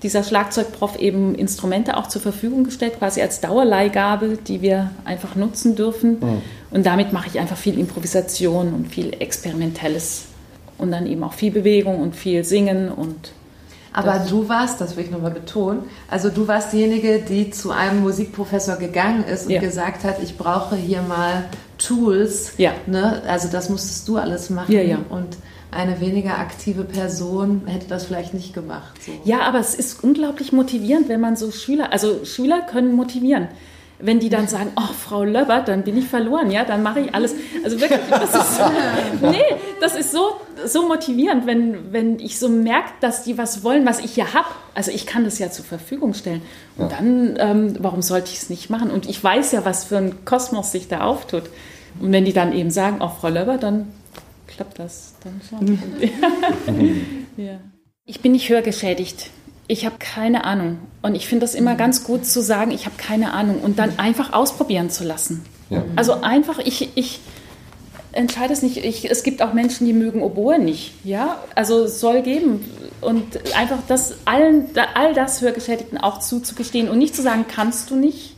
dieser 0.04 0.24
Schlagzeugprof, 0.24 0.98
eben 1.00 1.34
Instrumente 1.36 1.98
auch 1.98 2.08
zur 2.08 2.22
Verfügung 2.22 2.64
gestellt, 2.64 3.00
quasi 3.00 3.22
als 3.22 3.42
Dauerleihgabe, 3.42 4.38
die 4.48 4.62
wir 4.62 4.92
einfach 5.06 5.36
nutzen 5.36 5.76
dürfen. 5.76 6.20
Mhm. 6.20 6.42
Und 6.72 6.86
damit 6.86 7.14
mache 7.14 7.28
ich 7.28 7.40
einfach 7.40 7.58
viel 7.58 7.80
Improvisation 7.80 8.74
und 8.74 8.88
viel 8.88 9.12
Experimentelles 9.20 10.26
und 10.78 10.92
dann 10.92 11.08
eben 11.08 11.24
auch 11.24 11.34
viel 11.34 11.52
Bewegung 11.52 12.00
und 12.00 12.16
viel 12.16 12.44
Singen 12.44 12.90
und 12.90 13.32
aber 13.94 14.26
du 14.30 14.48
warst, 14.50 14.82
das 14.82 14.96
will 14.96 15.06
ich 15.06 15.12
nochmal 15.12 15.32
betonen, 15.32 15.84
also 16.10 16.30
du 16.30 16.48
warst 16.48 16.74
diejenige, 16.74 17.20
die 17.20 17.52
zu 17.52 17.72
einem 17.72 18.02
Musikprofessor 18.02 18.76
gegangen 18.76 19.24
ist 19.24 19.46
und 19.46 19.52
ja. 19.52 19.62
gesagt 19.62 20.04
hat, 20.04 20.22
ich 20.22 20.38
brauche 20.38 20.76
hier 20.76 21.02
mal 21.02 21.46
Tools. 21.78 22.54
Ja. 22.58 22.74
Ne? 22.86 23.22
Also 23.28 23.48
das 23.48 23.70
musstest 23.70 24.08
du 24.08 24.18
alles 24.18 24.50
machen. 24.50 24.72
Ja, 24.72 24.82
ja. 24.82 24.98
Und 25.10 25.38
eine 25.72 26.02
weniger 26.02 26.38
aktive 26.38 26.84
Person 26.84 27.62
hätte 27.66 27.88
das 27.88 28.06
vielleicht 28.06 28.34
nicht 28.34 28.54
gemacht. 28.54 29.02
So. 29.04 29.12
Ja, 29.24 29.42
aber 29.42 29.60
es 29.60 29.76
ist 29.76 30.04
unglaublich 30.04 30.52
motivierend, 30.52 31.10
wenn 31.10 31.22
man 31.22 31.36
so 31.36 31.52
Schüler, 31.52 31.92
also 31.92 32.26
Schüler 32.26 32.62
können 32.62 32.94
motivieren 32.94 33.48
wenn 34.00 34.20
die 34.20 34.30
dann 34.30 34.48
sagen, 34.48 34.72
oh, 34.78 34.94
Frau 34.94 35.24
Löbert, 35.24 35.68
dann 35.68 35.84
bin 35.84 35.98
ich 35.98 36.08
verloren, 36.08 36.52
ja, 36.52 36.64
dann 36.64 36.82
mache 36.84 37.02
ich 37.02 37.14
alles. 37.14 37.36
Also 37.64 37.80
wirklich, 37.82 38.00
das 38.10 38.34
ist, 38.34 38.62
nee, 39.22 39.44
das 39.82 39.96
ist 39.96 40.12
so, 40.12 40.38
so 40.66 40.88
motivierend, 40.88 41.46
wenn, 41.46 41.92
wenn 41.92 42.20
ich 42.20 42.40
so 42.40 42.48
merke, 42.48 42.90
dass 43.02 43.24
die 43.24 43.38
was 43.38 43.64
wollen, 43.64 43.86
was 43.86 44.00
ich 44.00 44.16
ja 44.16 44.34
habe. 44.34 44.48
Also 44.74 44.92
ich 44.92 45.06
kann 45.06 45.26
das 45.26 45.38
ja 45.38 45.52
zur 45.52 45.66
Verfügung 45.66 46.14
stellen. 46.14 46.42
Und 46.78 46.92
ja. 46.92 46.98
dann, 46.98 47.36
ähm, 47.40 47.76
warum 47.80 48.02
sollte 48.02 48.32
ich 48.32 48.38
es 48.38 48.50
nicht 48.50 48.70
machen? 48.70 48.90
Und 48.90 49.08
ich 49.08 49.22
weiß 49.22 49.52
ja, 49.52 49.66
was 49.66 49.84
für 49.84 49.98
ein 49.98 50.24
Kosmos 50.24 50.72
sich 50.72 50.88
da 50.88 51.02
auftut. 51.02 51.44
Und 52.00 52.14
wenn 52.14 52.24
die 52.24 52.34
dann 52.34 52.54
eben 52.54 52.72
sagen, 52.72 53.00
oh, 53.02 53.10
Frau 53.10 53.28
Löbert, 53.28 53.64
dann 53.64 53.92
klappt 54.48 54.80
das 54.80 55.16
dann 55.24 55.42
schon. 55.50 55.78
ja. 57.38 57.60
Ich 58.06 58.22
bin 58.22 58.32
nicht 58.32 58.50
hörgeschädigt 58.50 59.30
ich 59.70 59.86
habe 59.86 59.96
keine 60.00 60.46
Ahnung. 60.46 60.80
Und 61.04 61.14
ich 61.16 61.28
finde 61.28 61.46
das 61.46 61.54
immer 61.54 61.76
ganz 61.76 62.04
gut 62.04 62.26
zu 62.26 62.42
sagen, 62.42 62.72
ich 62.72 62.86
habe 62.86 62.96
keine 62.98 63.34
Ahnung 63.34 63.62
und 63.62 63.78
dann 63.78 64.00
einfach 64.00 64.34
ausprobieren 64.34 64.90
zu 64.90 65.04
lassen. 65.04 65.46
Ja. 65.70 65.84
Also 65.96 66.22
einfach, 66.22 66.58
ich, 66.58 66.90
ich 66.96 67.20
entscheide 68.12 68.52
es 68.52 68.64
nicht. 68.64 68.78
Ich, 68.78 69.10
es 69.10 69.22
gibt 69.22 69.44
auch 69.44 69.54
Menschen, 69.54 69.86
die 69.86 69.94
mögen 69.94 70.24
Oboe 70.24 70.58
nicht. 70.58 70.94
Ja, 71.04 71.38
also 71.54 71.84
es 71.84 72.00
soll 72.00 72.24
geben. 72.24 72.66
Und 73.00 73.56
einfach 73.56 73.78
das 73.88 74.16
allen, 74.26 74.70
all 74.96 75.14
das 75.14 75.40
Hörgeschädigten 75.40 76.00
auch 76.00 76.20
zuzugestehen 76.20 76.90
und 76.90 76.98
nicht 76.98 77.16
zu 77.16 77.22
sagen, 77.22 77.46
kannst 77.48 77.92
du 77.92 77.96
nicht. 77.96 78.36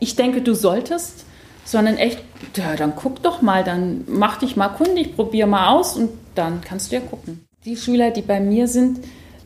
Ich 0.00 0.16
denke, 0.16 0.42
du 0.42 0.54
solltest, 0.54 1.24
sondern 1.64 1.96
echt, 1.96 2.20
ja, 2.56 2.76
dann 2.76 2.92
guck 2.94 3.22
doch 3.22 3.40
mal, 3.40 3.64
dann 3.64 4.04
mach 4.06 4.36
dich 4.36 4.54
mal 4.54 4.68
kundig, 4.68 5.16
probier 5.16 5.46
mal 5.46 5.70
aus 5.70 5.96
und 5.96 6.10
dann 6.34 6.60
kannst 6.60 6.92
du 6.92 6.96
ja 6.96 7.00
gucken. 7.00 7.46
Die 7.64 7.76
Schüler, 7.76 8.10
die 8.10 8.22
bei 8.22 8.38
mir 8.38 8.68
sind, 8.68 9.00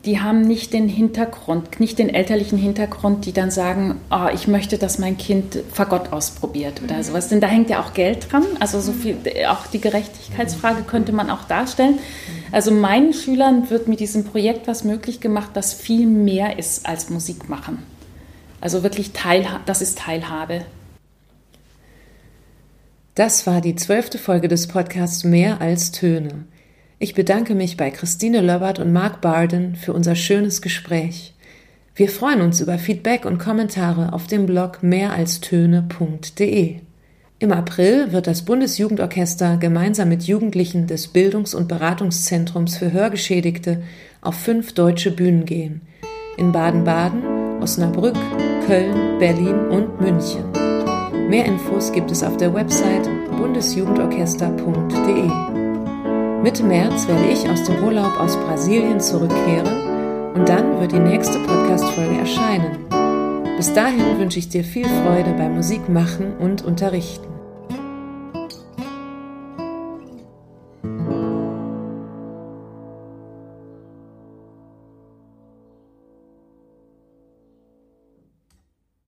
die 0.05 0.19
haben 0.19 0.41
nicht 0.41 0.73
den 0.73 0.89
Hintergrund, 0.89 1.79
nicht 1.79 1.97
den 1.97 2.09
elterlichen 2.09 2.57
Hintergrund, 2.57 3.25
die 3.25 3.31
dann 3.31 3.51
sagen, 3.51 4.01
oh, 4.11 4.27
ich 4.33 4.47
möchte, 4.47 4.77
dass 4.77 4.99
mein 4.99 5.17
Kind 5.17 5.59
Fagott 5.71 6.11
ausprobiert 6.11 6.81
oder 6.83 6.97
mhm. 6.97 7.03
sowas. 7.03 7.29
Denn 7.29 7.39
da 7.39 7.47
hängt 7.47 7.69
ja 7.69 7.81
auch 7.81 7.93
Geld 7.93 8.31
dran. 8.31 8.43
Also 8.59 8.81
so 8.81 8.91
viel, 8.91 9.17
auch 9.47 9.65
die 9.67 9.79
Gerechtigkeitsfrage 9.79 10.83
könnte 10.83 11.13
man 11.13 11.29
auch 11.29 11.45
darstellen. 11.45 11.99
Also 12.51 12.71
meinen 12.71 13.13
Schülern 13.13 13.69
wird 13.69 13.87
mit 13.87 14.01
diesem 14.01 14.25
Projekt 14.25 14.67
was 14.67 14.83
möglich 14.83 15.21
gemacht, 15.21 15.51
das 15.53 15.73
viel 15.73 16.05
mehr 16.05 16.59
ist 16.59 16.85
als 16.85 17.09
Musik 17.09 17.47
machen. 17.47 17.79
Also 18.59 18.83
wirklich 18.83 19.11
Teilha 19.13 19.61
das 19.65 19.81
ist 19.81 19.99
Teilhabe. 19.99 20.65
Das 23.15 23.45
war 23.45 23.61
die 23.61 23.75
zwölfte 23.75 24.17
Folge 24.17 24.47
des 24.47 24.67
Podcasts 24.67 25.23
Mehr 25.23 25.61
als 25.61 25.91
Töne. 25.91 26.45
Ich 26.99 27.15
bedanke 27.15 27.55
mich 27.55 27.77
bei 27.77 27.89
Christine 27.89 28.41
Löbert 28.41 28.79
und 28.79 28.93
Mark 28.93 29.21
Barden 29.21 29.75
für 29.75 29.93
unser 29.93 30.15
schönes 30.15 30.61
Gespräch. 30.61 31.33
Wir 31.95 32.09
freuen 32.09 32.41
uns 32.41 32.59
über 32.59 32.77
Feedback 32.77 33.25
und 33.25 33.37
Kommentare 33.37 34.13
auf 34.13 34.27
dem 34.27 34.45
Blog 34.45 34.81
mehralstöne.de. 34.81 36.75
Im 37.39 37.51
April 37.51 38.13
wird 38.13 38.27
das 38.27 38.43
Bundesjugendorchester 38.43 39.57
gemeinsam 39.57 40.09
mit 40.09 40.23
Jugendlichen 40.23 40.87
des 40.87 41.09
Bildungs- 41.09 41.53
und 41.53 41.67
Beratungszentrums 41.67 42.77
für 42.77 42.93
Hörgeschädigte 42.93 43.83
auf 44.21 44.35
fünf 44.35 44.73
deutsche 44.73 45.11
Bühnen 45.11 45.45
gehen. 45.45 45.81
In 46.37 46.53
Baden-Baden, 46.53 47.61
Osnabrück, 47.61 48.15
Köln, 48.65 49.19
Berlin 49.19 49.59
und 49.69 49.99
München. 49.99 50.45
Mehr 51.29 51.45
Infos 51.45 51.91
gibt 51.91 52.11
es 52.11 52.23
auf 52.23 52.37
der 52.37 52.53
Website 52.53 53.09
bundesjugendorchester.de. 53.37 55.62
Mitte 56.43 56.61
März 56.61 57.07
werde 57.07 57.29
ich 57.31 57.49
aus 57.49 57.63
dem 57.63 57.81
Urlaub 57.81 58.19
aus 58.19 58.35
Brasilien 58.35 58.99
zurückkehren 58.99 60.33
und 60.33 60.49
dann 60.49 60.77
wird 60.81 60.91
die 60.91 60.99
nächste 60.99 61.39
Podcast-Folge 61.39 62.17
erscheinen. 62.17 62.85
Bis 63.55 63.71
dahin 63.73 64.19
wünsche 64.19 64.39
ich 64.39 64.49
dir 64.49 64.65
viel 64.65 64.83
Freude 64.83 65.33
beim 65.37 65.55
Musikmachen 65.55 66.35
und 66.35 66.61
Unterrichten. 66.61 67.32